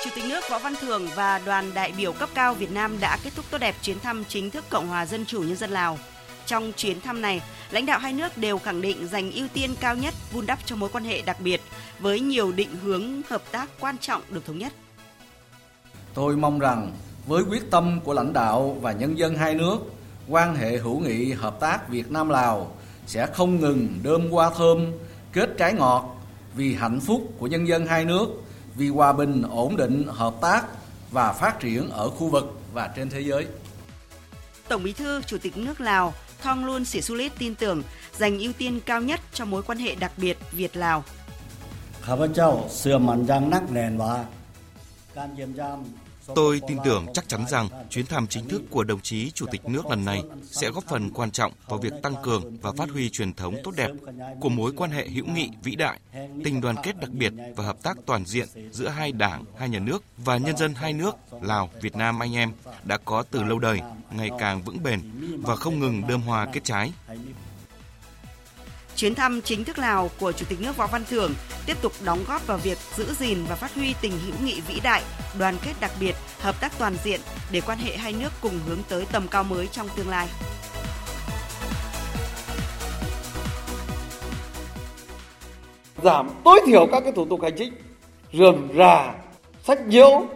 [0.04, 3.18] Chủ tịch nước Võ Văn Thưởng và đoàn đại biểu cấp cao Việt Nam đã
[3.24, 6.00] kết thúc tốt đẹp chuyến thăm chính thức Cộng hòa Dân chủ Nhân dân Lào.
[6.48, 7.41] Trong chuyến thăm này,
[7.72, 10.76] lãnh đạo hai nước đều khẳng định dành ưu tiên cao nhất vun đắp cho
[10.76, 11.62] mối quan hệ đặc biệt
[12.00, 14.74] với nhiều định hướng hợp tác quan trọng được thống nhất.
[16.14, 16.91] Tôi mong rằng
[17.28, 19.78] với quyết tâm của lãnh đạo và nhân dân hai nước,
[20.28, 22.76] quan hệ hữu nghị hợp tác Việt Nam Lào
[23.08, 24.91] sẽ không ngừng đơm hoa thơm,
[25.34, 26.16] kết trái ngọt
[26.56, 28.28] vì hạnh phúc của nhân dân hai nước,
[28.76, 30.66] vì hòa bình, ổn định, hợp tác
[31.12, 33.45] và phát triển ở khu vực và trên thế giới.
[34.68, 37.83] Tổng Bí thư Chủ tịch nước Lào Thongloun Sisoulith tin tưởng
[38.18, 41.03] dành ưu tiên cao nhất cho mối quan hệ đặc biệt Việt-Lào.
[42.07, 44.14] ข้าพเจ้าเสื่อมั่นอย่างนักแน่นว่า
[45.16, 45.78] การเยี่ยมยาม
[46.36, 49.65] Tôi tin tưởng chắc chắn rằng chuyến thăm chính thức của đồng chí Chủ tịch
[49.65, 53.09] nước lần này sẽ góp phần quan trọng vào việc tăng cường và phát huy
[53.09, 53.91] truyền thống tốt đẹp
[54.39, 55.99] của mối quan hệ hữu nghị vĩ đại,
[56.43, 59.80] tình đoàn kết đặc biệt và hợp tác toàn diện giữa hai đảng, hai nhà
[59.80, 62.51] nước và nhân dân hai nước Lào, Việt Nam anh em
[62.84, 63.80] đã có từ lâu đời,
[64.11, 65.01] ngày càng vững bền
[65.41, 66.91] và không ngừng đơm hoa kết trái.
[68.98, 71.34] Chuyến thăm chính thức Lào của Chủ tịch nước Võ Văn Thưởng
[71.66, 74.80] tiếp tục đóng góp vào việc giữ gìn và phát huy tình hữu nghị vĩ
[74.84, 75.02] đại,
[75.39, 77.20] đoàn kết đặc biệt, hợp tác toàn diện
[77.52, 80.28] để quan hệ hai nước cùng hướng tới tầm cao mới trong tương lai.
[86.04, 87.74] Giảm tối thiểu các cái thủ tục hành chính,
[88.34, 89.14] rườm rà,
[89.64, 90.28] sách nhiễu,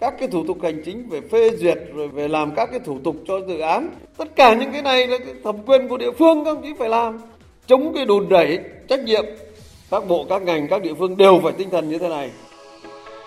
[0.00, 2.98] các cái thủ tục hành chính về phê duyệt rồi về làm các cái thủ
[3.04, 3.90] tục cho dự án.
[4.16, 6.72] Tất cả những cái này là cái thẩm quyền của địa phương các ông chí
[6.78, 7.18] phải làm
[7.66, 8.58] chống cái đùn đẩy
[8.88, 9.24] trách nhiệm
[9.90, 12.30] các bộ các ngành các địa phương đều phải tinh thần như thế này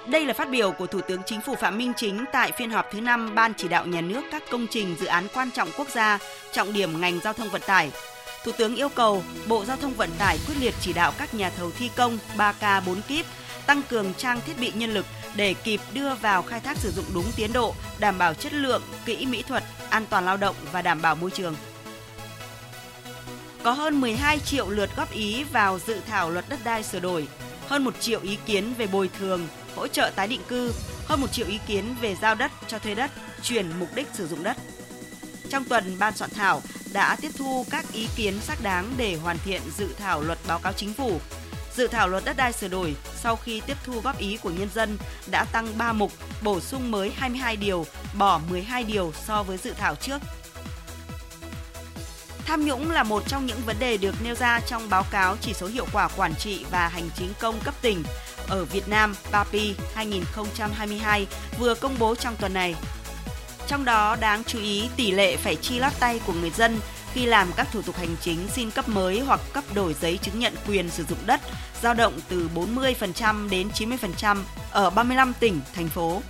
[0.08, 2.86] Đây là phát biểu của Thủ tướng Chính phủ Phạm Minh Chính tại phiên họp
[2.92, 5.90] thứ 5 Ban chỉ đạo nhà nước các công trình dự án quan trọng quốc
[5.90, 6.20] gia,
[6.52, 7.92] trọng điểm ngành giao thông vận tải.
[8.46, 11.50] Thủ tướng yêu cầu Bộ Giao thông Vận tải quyết liệt chỉ đạo các nhà
[11.50, 13.26] thầu thi công 3K 4 kíp
[13.68, 17.06] tăng cường trang thiết bị nhân lực để kịp đưa vào khai thác sử dụng
[17.14, 20.82] đúng tiến độ, đảm bảo chất lượng, kỹ mỹ thuật, an toàn lao động và
[20.82, 21.56] đảm bảo môi trường.
[23.64, 27.28] Có hơn 12 triệu lượt góp ý vào dự thảo luật đất đai sửa đổi,
[27.68, 30.74] hơn 1 triệu ý kiến về bồi thường, hỗ trợ tái định cư,
[31.06, 33.12] hơn 1 triệu ý kiến về giao đất cho thuê đất,
[33.44, 34.58] chuyển mục đích sử dụng đất.
[35.50, 36.62] Trong tuần, ban soạn thảo
[36.94, 40.60] đã tiếp thu các ý kiến xác đáng để hoàn thiện dự thảo luật báo
[40.60, 41.20] cáo chính phủ.
[41.76, 44.70] Dự thảo luật đất đai sửa đổi sau khi tiếp thu góp ý của nhân
[44.76, 44.98] dân
[45.32, 46.12] đã tăng 3 mục,
[46.44, 47.86] bổ sung mới 22 điều,
[48.18, 50.22] bỏ 12 điều so với dự thảo trước.
[52.48, 55.54] Tham nhũng là một trong những vấn đề được nêu ra trong báo cáo chỉ
[55.54, 58.04] số hiệu quả quản trị và hành chính công cấp tỉnh
[58.48, 61.28] ở Việt Nam PAPI 2022
[61.60, 62.76] vừa công bố trong tuần này.
[63.68, 66.80] Trong đó đáng chú ý tỷ lệ phải chi lót tay của người dân
[67.14, 70.40] khi làm các thủ tục hành chính xin cấp mới hoặc cấp đổi giấy chứng
[70.40, 71.42] nhận quyền sử dụng đất
[71.82, 74.38] dao động từ 40% đến 90%
[74.72, 76.22] ở 35 tỉnh, thành phố.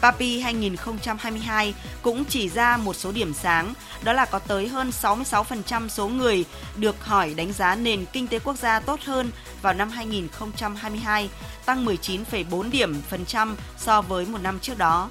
[0.00, 5.88] PAPI 2022 cũng chỉ ra một số điểm sáng, đó là có tới hơn 66%
[5.88, 6.44] số người
[6.76, 9.30] được hỏi đánh giá nền kinh tế quốc gia tốt hơn
[9.62, 11.30] vào năm 2022,
[11.64, 15.10] tăng 19,4 điểm phần trăm so với một năm trước đó.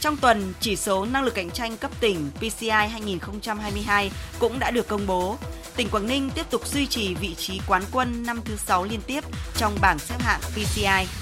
[0.00, 4.88] Trong tuần, chỉ số năng lực cạnh tranh cấp tỉnh PCI 2022 cũng đã được
[4.88, 5.36] công bố.
[5.76, 9.00] Tỉnh Quảng Ninh tiếp tục duy trì vị trí quán quân năm thứ 6 liên
[9.06, 9.24] tiếp
[9.56, 11.21] trong bảng xếp hạng PCI.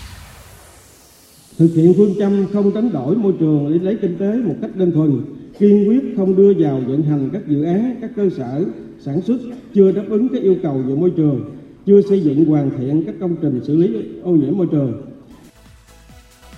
[1.61, 4.71] Thực hiện phương châm không đánh đổi môi trường để lấy kinh tế một cách
[4.75, 5.23] đơn thuần,
[5.59, 8.65] kiên quyết không đưa vào vận hành các dự án, các cơ sở
[9.01, 9.37] sản xuất
[9.75, 11.57] chưa đáp ứng các yêu cầu về môi trường,
[11.87, 15.03] chưa xây dựng hoàn thiện các công trình xử lý ô nhiễm môi trường.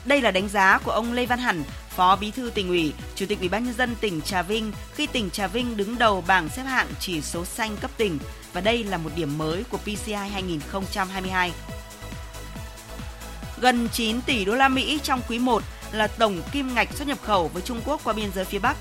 [0.06, 3.26] Đây là đánh giá của ông Lê Văn Hẳn, Phó Bí thư tỉnh ủy, Chủ
[3.28, 6.48] tịch Ủy ban nhân dân tỉnh Trà Vinh khi tỉnh Trà Vinh đứng đầu bảng
[6.48, 8.18] xếp hạng chỉ số xanh cấp tỉnh
[8.52, 11.52] và đây là một điểm mới của PCI 2022.
[13.62, 17.18] Gần 9 tỷ đô la Mỹ trong quý 1 là tổng kim ngạch xuất nhập
[17.22, 18.76] khẩu với Trung Quốc qua biên giới phía Bắc.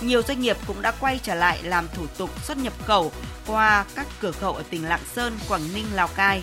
[0.00, 3.12] Nhiều doanh nghiệp cũng đã quay trở lại làm thủ tục xuất nhập khẩu
[3.46, 6.42] qua các cửa khẩu ở tỉnh Lạng Sơn, Quảng Ninh, Lào Cai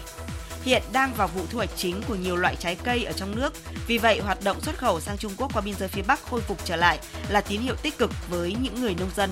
[0.63, 3.53] hiện đang vào vụ thu hoạch chính của nhiều loại trái cây ở trong nước.
[3.87, 6.41] Vì vậy, hoạt động xuất khẩu sang Trung Quốc qua biên giới phía Bắc khôi
[6.41, 9.29] phục trở lại là tín hiệu tích cực với những người nông dân.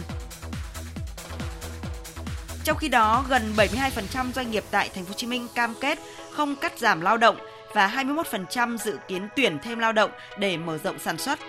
[2.64, 6.00] Trong khi đó, gần 72% doanh nghiệp tại thành phố Hồ Chí Minh cam kết
[6.34, 7.38] không cắt giảm lao động
[7.76, 11.40] và 21% dự kiến tuyển thêm lao động để mở rộng sản xuất.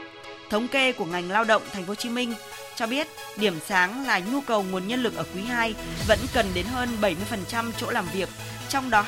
[0.50, 2.34] Thống kê của ngành lao động thành phố Hồ Chí Minh
[2.76, 3.06] cho biết
[3.36, 5.74] điểm sáng là nhu cầu nguồn nhân lực ở quý 2
[6.08, 8.28] vẫn cần đến hơn 70% chỗ làm việc,
[8.68, 9.04] trong đó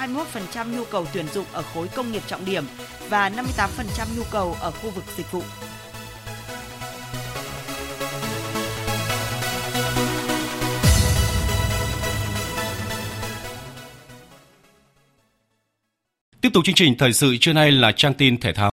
[0.54, 2.64] 21% nhu cầu tuyển dụng ở khối công nghiệp trọng điểm
[3.08, 5.42] và 58% nhu cầu ở khu vực dịch vụ.
[16.48, 18.70] Tiếp tục chương trình thời sự trưa nay là trang tin thể thao.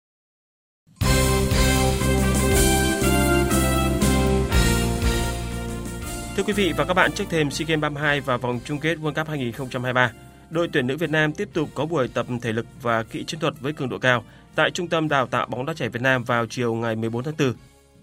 [6.36, 8.98] Thưa quý vị và các bạn, trước thêm SEA Games 32 và vòng chung kết
[8.98, 10.12] World Cup 2023,
[10.50, 13.40] đội tuyển nữ Việt Nam tiếp tục có buổi tập thể lực và kỹ chiến
[13.40, 16.24] thuật với cường độ cao tại Trung tâm Đào tạo bóng đá trẻ Việt Nam
[16.24, 17.52] vào chiều ngày 14 tháng 4.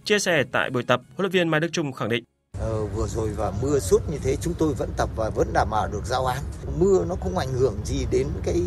[0.03, 2.23] Chia sẻ tại buổi tập, huấn luyện viên Mai Đức Trung khẳng định
[2.59, 5.69] Ờ, vừa rồi và mưa suốt như thế chúng tôi vẫn tập và vẫn đảm
[5.69, 6.37] bảo được giao án.
[6.79, 8.61] Mưa nó không ảnh hưởng gì đến cái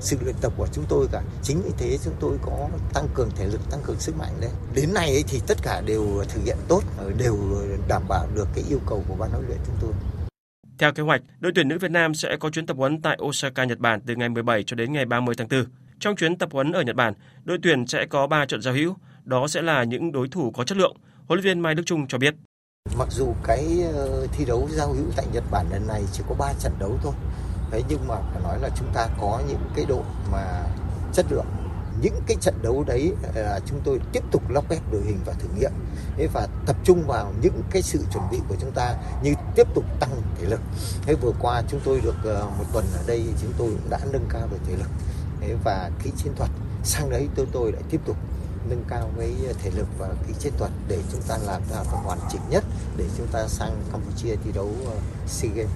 [0.00, 1.22] sự luyện tập của chúng tôi cả.
[1.42, 4.50] Chính vì thế chúng tôi có tăng cường thể lực, tăng cường sức mạnh đấy.
[4.74, 7.36] Đến nay ấy thì tất cả đều thực hiện tốt, ờ, đều
[7.88, 9.92] đảm bảo được cái yêu cầu của ban huấn luyện chúng tôi.
[10.78, 13.64] Theo kế hoạch, đội tuyển nữ Việt Nam sẽ có chuyến tập huấn tại Osaka,
[13.64, 15.64] Nhật Bản từ ngày 17 cho đến ngày 30 tháng 4.
[16.00, 17.14] Trong chuyến tập huấn ở Nhật Bản,
[17.44, 20.64] đội tuyển sẽ có 3 trận giao hữu, đó sẽ là những đối thủ có
[20.64, 20.96] chất lượng.
[21.26, 22.34] Huấn luyện viên Mai Đức Trung cho biết.
[22.96, 26.34] Mặc dù cái ờ, thi đấu giao hữu tại Nhật Bản lần này chỉ có
[26.34, 27.12] 3 trận đấu thôi.
[27.70, 30.64] Thế nhưng mà phải nói là chúng ta có những cái đội mà
[31.12, 31.46] chất lượng.
[32.00, 35.32] Những cái trận đấu đấy là chúng tôi tiếp tục lóc ghép đội hình và
[35.32, 35.70] thử nghiệm.
[36.16, 39.66] Thế và tập trung vào những cái sự chuẩn bị của chúng ta như tiếp
[39.74, 40.60] tục tăng thể lực.
[41.02, 43.98] Thế vừa qua chúng tôi được ờ, một tuần ở đây, chúng tôi cũng đã
[44.12, 44.88] nâng cao về thể lực.
[45.40, 46.50] Thế và kỹ chiến thuật.
[46.84, 48.16] Sang đấy, tôi tôi lại tiếp tục
[48.70, 52.00] nâng cao cái thể lực và cái chiến thuật để chúng ta làm ra phải
[52.04, 52.64] hoàn chỉnh nhất
[52.96, 54.96] để chúng ta sang Campuchia thi đấu ờ,
[55.26, 55.72] SEA Games.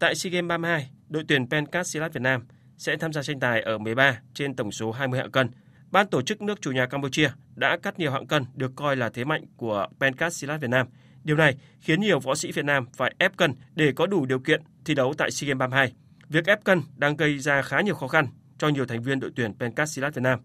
[0.00, 2.46] Tại SEA Games 32, đội tuyển Pencast Việt Nam
[2.76, 5.50] sẽ tham gia tranh tài ở 13 trên tổng số 20 hạng cân.
[5.90, 9.08] Ban tổ chức nước chủ nhà Campuchia đã cắt nhiều hạng cân được coi là
[9.08, 10.86] thế mạnh của Pencast Việt Nam.
[11.24, 14.38] Điều này khiến nhiều võ sĩ Việt Nam phải ép cân để có đủ điều
[14.38, 15.92] kiện thi đấu tại SEA Games 32.
[16.28, 18.26] Việc ép cân đang gây ra khá nhiều khó khăn
[18.58, 20.40] cho nhiều thành viên đội tuyển Pencastilat Việt Nam.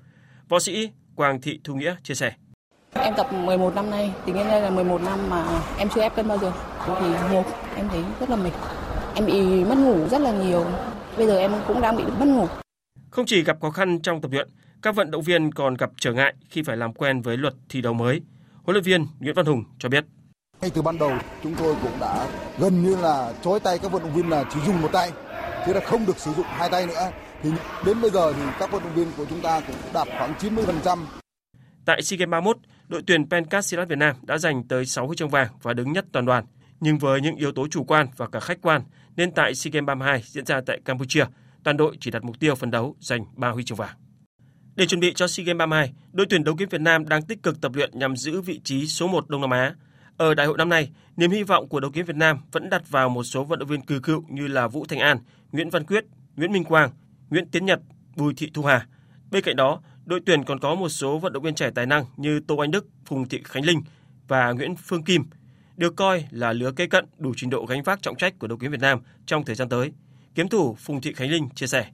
[0.49, 2.34] Võ sĩ Quang Thị Thu Nghĩa chia sẻ.
[2.93, 5.45] Em tập 11 năm nay, tính đến đây là 11 năm mà
[5.78, 6.51] em chưa ép cân bao giờ.
[6.88, 7.43] Thì một,
[7.76, 8.51] em thấy rất là mệt.
[9.16, 10.66] Em bị mất ngủ rất là nhiều.
[11.18, 12.47] Bây giờ em cũng đang bị mất ngủ.
[13.09, 14.47] Không chỉ gặp khó khăn trong tập luyện,
[14.82, 17.82] các vận động viên còn gặp trở ngại khi phải làm quen với luật thi
[17.82, 18.22] đấu mới.
[18.64, 20.05] Huấn luyện viên Nguyễn Văn Hùng cho biết.
[20.61, 21.11] Ngay từ ban đầu
[21.43, 22.28] chúng tôi cũng đã
[22.59, 25.11] gần như là chối tay các vận động viên là chỉ dùng một tay,
[25.66, 27.11] chứ là không được sử dụng hai tay nữa.
[27.44, 27.50] Thì
[27.86, 31.06] đến bây giờ thì các vận động viên của chúng ta cũng đạt khoảng 90%.
[31.86, 35.30] Tại SEA Games 31, đội tuyển Pencastilat Việt Nam đã giành tới 6 huy chương
[35.30, 36.46] vàng và đứng nhất toàn đoàn.
[36.80, 38.82] Nhưng với những yếu tố chủ quan và cả khách quan,
[39.16, 41.26] nên tại SEA Games 32 diễn ra tại Campuchia,
[41.64, 43.96] toàn đội chỉ đặt mục tiêu phấn đấu giành 3 huy chương vàng.
[44.76, 47.44] Để chuẩn bị cho SEA Games 32, đội tuyển đấu kiếm Việt Nam đang tích
[47.44, 49.76] cực tập luyện nhằm giữ vị trí số 1 Đông Nam Á.
[50.18, 52.89] Ở đại hội năm nay, niềm hy vọng của đấu kiếm Việt Nam vẫn đặt
[52.89, 55.18] vào một số vận động viên cừ cựu như là Vũ Thành An,
[55.52, 56.89] Nguyễn Văn Quyết, Nguyễn Minh Quang,
[57.34, 57.80] Nguyễn Tiến Nhật,
[58.16, 58.88] Bùi Thị Thu Hà.
[59.32, 62.06] Bên cạnh đó, đội tuyển còn có một số vận động viên trẻ tài năng
[62.18, 63.82] như Tô Anh Đức, Phùng Thị Khánh Linh
[64.28, 65.26] và Nguyễn Phương Kim,
[65.78, 68.58] được coi là lứa kế cận đủ trình độ gánh vác trọng trách của đội
[68.62, 69.92] tuyển Việt Nam trong thời gian tới.
[70.36, 71.86] Kiếm thủ Phùng Thị Khánh Linh chia sẻ.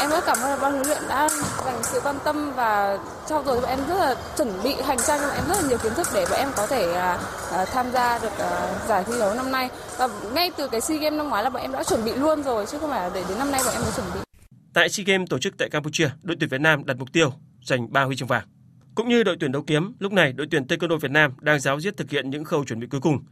[0.00, 1.28] Em rất cảm ơn ban huấn luyện đã
[1.64, 2.98] dành sự quan tâm và
[3.28, 5.92] trao dồi em rất là chuẩn bị hành trang cho em rất là nhiều kiến
[5.96, 9.52] thức để bọn em có thể uh, tham gia được uh, giải thi đấu năm
[9.52, 9.68] nay.
[9.98, 12.42] Và ngay từ cái SEA Games năm ngoái là bọn em đã chuẩn bị luôn
[12.42, 14.27] rồi chứ không phải là để đến năm nay bọn em mới chuẩn bị.
[14.72, 17.92] Tại SEA Games tổ chức tại Campuchia, đội tuyển Việt Nam đặt mục tiêu giành
[17.92, 18.48] 3 huy chương vàng.
[18.94, 21.80] Cũng như đội tuyển đấu kiếm, lúc này đội tuyển Taekwondo Việt Nam đang giáo
[21.80, 23.24] diết thực hiện những khâu chuẩn bị cuối cùng.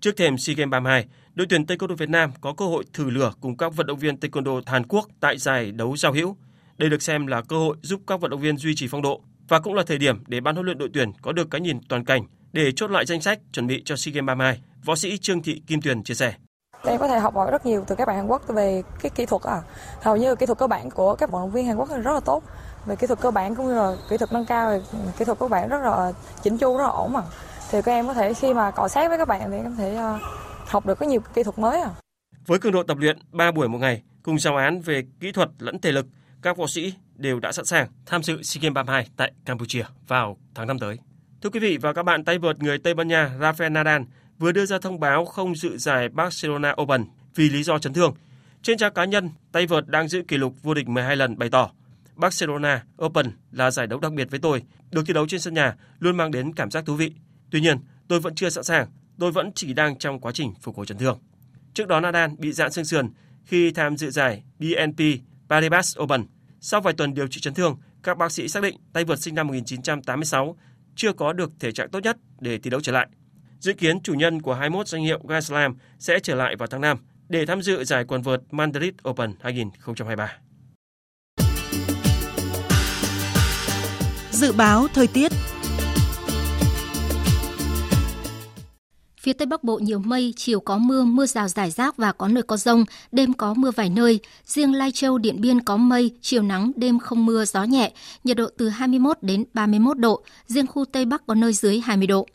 [0.00, 3.32] Trước thềm SEA Games 32, đội tuyển Taekwondo Việt Nam có cơ hội thử lửa
[3.40, 6.36] cùng các vận động viên Taekwondo Hàn Quốc tại giải đấu giao hữu.
[6.78, 9.22] Đây được xem là cơ hội giúp các vận động viên duy trì phong độ
[9.48, 11.78] và cũng là thời điểm để ban huấn luyện đội tuyển có được cái nhìn
[11.88, 12.22] toàn cảnh
[12.52, 14.60] để chốt lại danh sách chuẩn bị cho SEA Games 32.
[14.84, 16.34] Võ sĩ Trương Thị Kim Tuyền chia sẻ.
[16.84, 19.26] Em có thể học hỏi rất nhiều từ các bạn Hàn Quốc về cái kỹ
[19.26, 19.62] thuật à.
[20.00, 22.20] Hầu như kỹ thuật cơ bản của các vận động viên Hàn Quốc rất là
[22.20, 22.42] tốt.
[22.86, 24.80] Về kỹ thuật cơ bản cũng như là kỹ thuật nâng cao,
[25.18, 26.12] kỹ thuật của bạn rất là
[26.42, 27.22] chỉnh chu, rất là ổn mà.
[27.70, 29.70] Thì các em có thể khi mà cọ sát với các bạn thì em có
[29.78, 30.18] thể ờ,
[30.66, 31.90] học được có nhiều kỹ thuật mới à.
[32.46, 35.48] Với cường độ tập luyện 3 buổi một ngày cùng giáo án về kỹ thuật
[35.58, 36.06] lẫn thể lực,
[36.42, 40.36] các võ sĩ đều đã sẵn sàng tham dự SEA Games 32 tại Campuchia vào
[40.54, 40.98] tháng 5 tới.
[41.42, 44.02] Thưa quý vị và các bạn, tay vợt người Tây Ban Nha Rafael Nadal
[44.42, 48.14] vừa đưa ra thông báo không dự giải Barcelona Open vì lý do chấn thương.
[48.62, 51.48] Trên trang cá nhân, tay vợt đang giữ kỷ lục vô địch 12 lần bày
[51.50, 51.70] tỏ
[52.16, 55.74] Barcelona Open là giải đấu đặc biệt với tôi, được thi đấu trên sân nhà
[55.98, 57.12] luôn mang đến cảm giác thú vị.
[57.50, 57.78] Tuy nhiên,
[58.08, 58.88] tôi vẫn chưa sẵn sàng,
[59.18, 61.18] tôi vẫn chỉ đang trong quá trình phục hồi chấn thương.
[61.74, 63.10] Trước đó Nadal bị giãn xương sườn
[63.44, 65.00] khi tham dự giải BNP
[65.48, 66.26] Paribas Open.
[66.60, 69.34] Sau vài tuần điều trị chấn thương, các bác sĩ xác định tay vợt sinh
[69.34, 70.56] năm 1986
[70.94, 73.08] chưa có được thể trạng tốt nhất để thi đấu trở lại.
[73.62, 76.80] Dự kiến chủ nhân của 21 danh hiệu Grand Slam sẽ trở lại vào tháng
[76.80, 76.98] 5
[77.28, 80.32] để tham dự giải quần vợt Madrid Open 2023.
[84.30, 85.32] Dự báo thời tiết
[89.20, 92.28] Phía Tây Bắc Bộ nhiều mây, chiều có mưa, mưa rào rải rác và có
[92.28, 94.20] nơi có rông, đêm có mưa vài nơi.
[94.44, 97.92] Riêng Lai Châu, Điện Biên có mây, chiều nắng, đêm không mưa, gió nhẹ,
[98.24, 102.06] nhiệt độ từ 21 đến 31 độ, riêng khu Tây Bắc có nơi dưới 20
[102.06, 102.26] độ.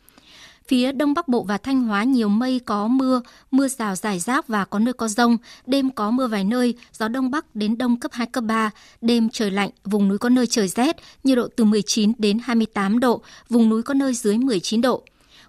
[0.68, 4.48] Phía Đông Bắc Bộ và Thanh Hóa nhiều mây có mưa, mưa rào rải rác
[4.48, 8.00] và có nơi có rông, đêm có mưa vài nơi, gió Đông Bắc đến Đông
[8.00, 11.48] cấp 2, cấp 3, đêm trời lạnh, vùng núi có nơi trời rét, nhiệt độ
[11.56, 15.02] từ 19 đến 28 độ, vùng núi có nơi dưới 19 độ.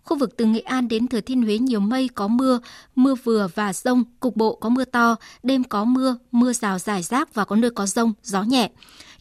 [0.03, 2.59] Khu vực từ Nghệ An đến Thừa Thiên Huế nhiều mây có mưa,
[2.95, 7.03] mưa vừa và rông, cục bộ có mưa to, đêm có mưa, mưa rào rải
[7.03, 8.70] rác và có nơi có rông, gió nhẹ.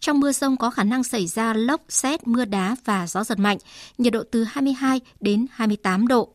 [0.00, 3.38] Trong mưa rông có khả năng xảy ra lốc, xét, mưa đá và gió giật
[3.38, 3.58] mạnh,
[3.98, 6.28] nhiệt độ từ 22 đến 28 độ.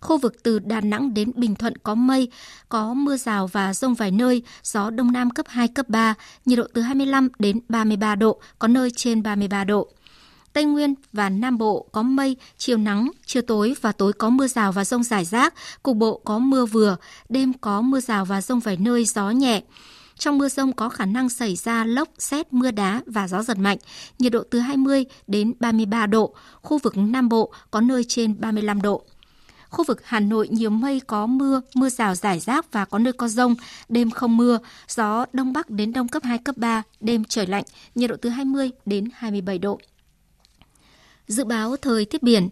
[0.00, 2.30] Khu vực từ Đà Nẵng đến Bình Thuận có mây,
[2.68, 6.58] có mưa rào và rông vài nơi, gió Đông Nam cấp 2, cấp 3, nhiệt
[6.58, 9.88] độ từ 25 đến 33 độ, có nơi trên 33 độ.
[10.52, 14.46] Tây Nguyên và Nam Bộ có mây, chiều nắng, chiều tối và tối có mưa
[14.46, 16.96] rào và rông rải rác, cục bộ có mưa vừa,
[17.28, 19.62] đêm có mưa rào và rông vài nơi, gió nhẹ.
[20.18, 23.58] Trong mưa rông có khả năng xảy ra lốc, xét, mưa đá và gió giật
[23.58, 23.78] mạnh,
[24.18, 28.82] nhiệt độ từ 20 đến 33 độ, khu vực Nam Bộ có nơi trên 35
[28.82, 29.02] độ.
[29.70, 33.12] Khu vực Hà Nội nhiều mây có mưa, mưa rào rải rác và có nơi
[33.12, 33.54] có rông,
[33.88, 34.58] đêm không mưa,
[34.88, 37.64] gió đông bắc đến đông cấp 2, cấp 3, đêm trời lạnh,
[37.94, 39.78] nhiệt độ từ 20 đến 27 độ.
[41.26, 42.48] Dự báo thời tiết biển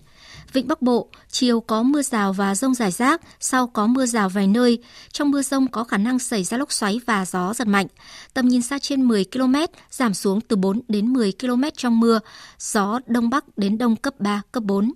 [0.54, 4.28] Vịnh Bắc Bộ, chiều có mưa rào và rông rải rác, sau có mưa rào
[4.28, 4.78] vài nơi.
[5.12, 7.86] Trong mưa rông có khả năng xảy ra lốc xoáy và gió giật mạnh.
[8.34, 9.54] Tầm nhìn xa trên 10 km,
[9.90, 12.20] giảm xuống từ 4 đến 10 km trong mưa.
[12.58, 14.92] Gió Đông Bắc đến Đông cấp 3, cấp 4.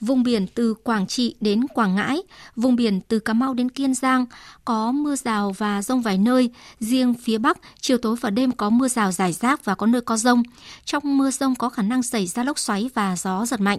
[0.00, 2.22] Vùng biển từ Quảng Trị đến Quảng Ngãi,
[2.56, 4.26] vùng biển từ Cà Mau đến Kiên Giang
[4.64, 6.50] có mưa rào và rông vài nơi.
[6.80, 10.00] Riêng phía Bắc, chiều tối và đêm có mưa rào rải rác và có nơi
[10.00, 10.42] có rông.
[10.84, 13.78] Trong mưa rông có khả năng xảy ra lốc xoáy và gió giật mạnh.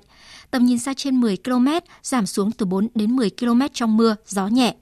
[0.51, 1.67] Tầm nhìn xa trên 10 km,
[2.03, 4.75] giảm xuống từ 4 đến 10 km trong mưa, gió nhẹ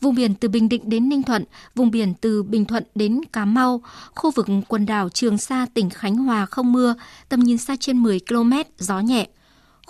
[0.00, 1.44] vùng biển từ Bình Định đến Ninh Thuận,
[1.74, 3.82] vùng biển từ Bình Thuận đến Cà Mau,
[4.14, 6.94] khu vực quần đảo Trường Sa, tỉnh Khánh Hòa không mưa,
[7.28, 9.26] tầm nhìn xa trên 10 km, gió nhẹ.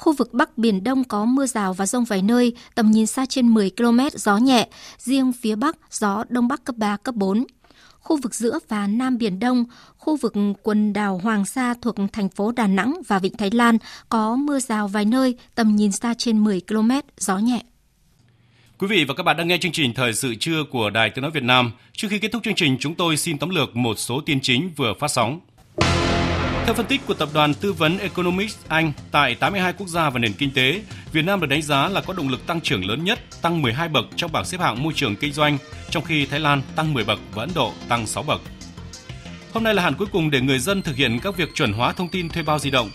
[0.00, 3.26] Khu vực Bắc Biển Đông có mưa rào và rông vài nơi, tầm nhìn xa
[3.26, 4.68] trên 10 km, gió nhẹ.
[4.98, 7.44] Riêng phía Bắc, gió Đông Bắc cấp 3, cấp 4.
[8.00, 9.64] Khu vực giữa và Nam Biển Đông,
[9.96, 10.32] khu vực
[10.62, 13.78] quần đảo Hoàng Sa thuộc thành phố Đà Nẵng và Vịnh Thái Lan
[14.08, 17.62] có mưa rào vài nơi, tầm nhìn xa trên 10 km, gió nhẹ.
[18.78, 21.22] Quý vị và các bạn đang nghe chương trình Thời sự trưa của Đài Tiếng
[21.22, 21.72] Nói Việt Nam.
[21.92, 24.70] Trước khi kết thúc chương trình, chúng tôi xin tóm lược một số tin chính
[24.76, 25.40] vừa phát sóng.
[26.64, 30.18] Theo phân tích của tập đoàn tư vấn Economics Anh, tại 82 quốc gia và
[30.18, 30.82] nền kinh tế,
[31.12, 33.88] Việt Nam được đánh giá là có động lực tăng trưởng lớn nhất, tăng 12
[33.88, 35.58] bậc trong bảng xếp hạng môi trường kinh doanh,
[35.90, 38.40] trong khi Thái Lan tăng 10 bậc và Ấn Độ tăng 6 bậc.
[39.52, 41.92] Hôm nay là hạn cuối cùng để người dân thực hiện các việc chuẩn hóa
[41.92, 42.90] thông tin thuê bao di động.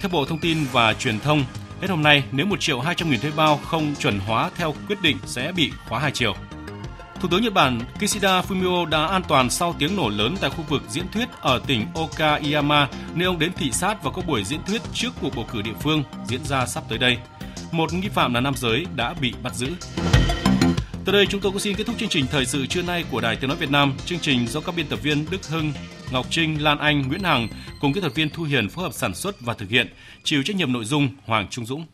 [0.00, 1.44] Theo Bộ Thông tin và Truyền thông,
[1.82, 5.02] Hết hôm nay, nếu 1 triệu 200 nghìn thuê bao không chuẩn hóa theo quyết
[5.02, 6.34] định sẽ bị khóa 2 triệu.
[7.22, 10.64] Thủ tướng Nhật Bản Kishida Fumio đã an toàn sau tiếng nổ lớn tại khu
[10.68, 14.60] vực diễn thuyết ở tỉnh Okayama nơi ông đến thị sát và có buổi diễn
[14.66, 17.18] thuyết trước cuộc bầu cử địa phương diễn ra sắp tới đây.
[17.72, 19.68] Một nghi phạm là nam giới đã bị bắt giữ.
[21.04, 23.20] Từ đây chúng tôi cũng xin kết thúc chương trình thời sự trưa nay của
[23.20, 23.94] Đài Tiếng nói Việt Nam.
[24.06, 25.72] Chương trình do các biên tập viên Đức Hưng,
[26.12, 27.48] Ngọc Trinh, Lan Anh, Nguyễn Hằng
[27.80, 29.94] cùng kỹ thuật viên Thu Hiền phối hợp sản xuất và thực hiện,
[30.24, 31.86] chịu trách nhiệm nội dung Hoàng Trung Dũng.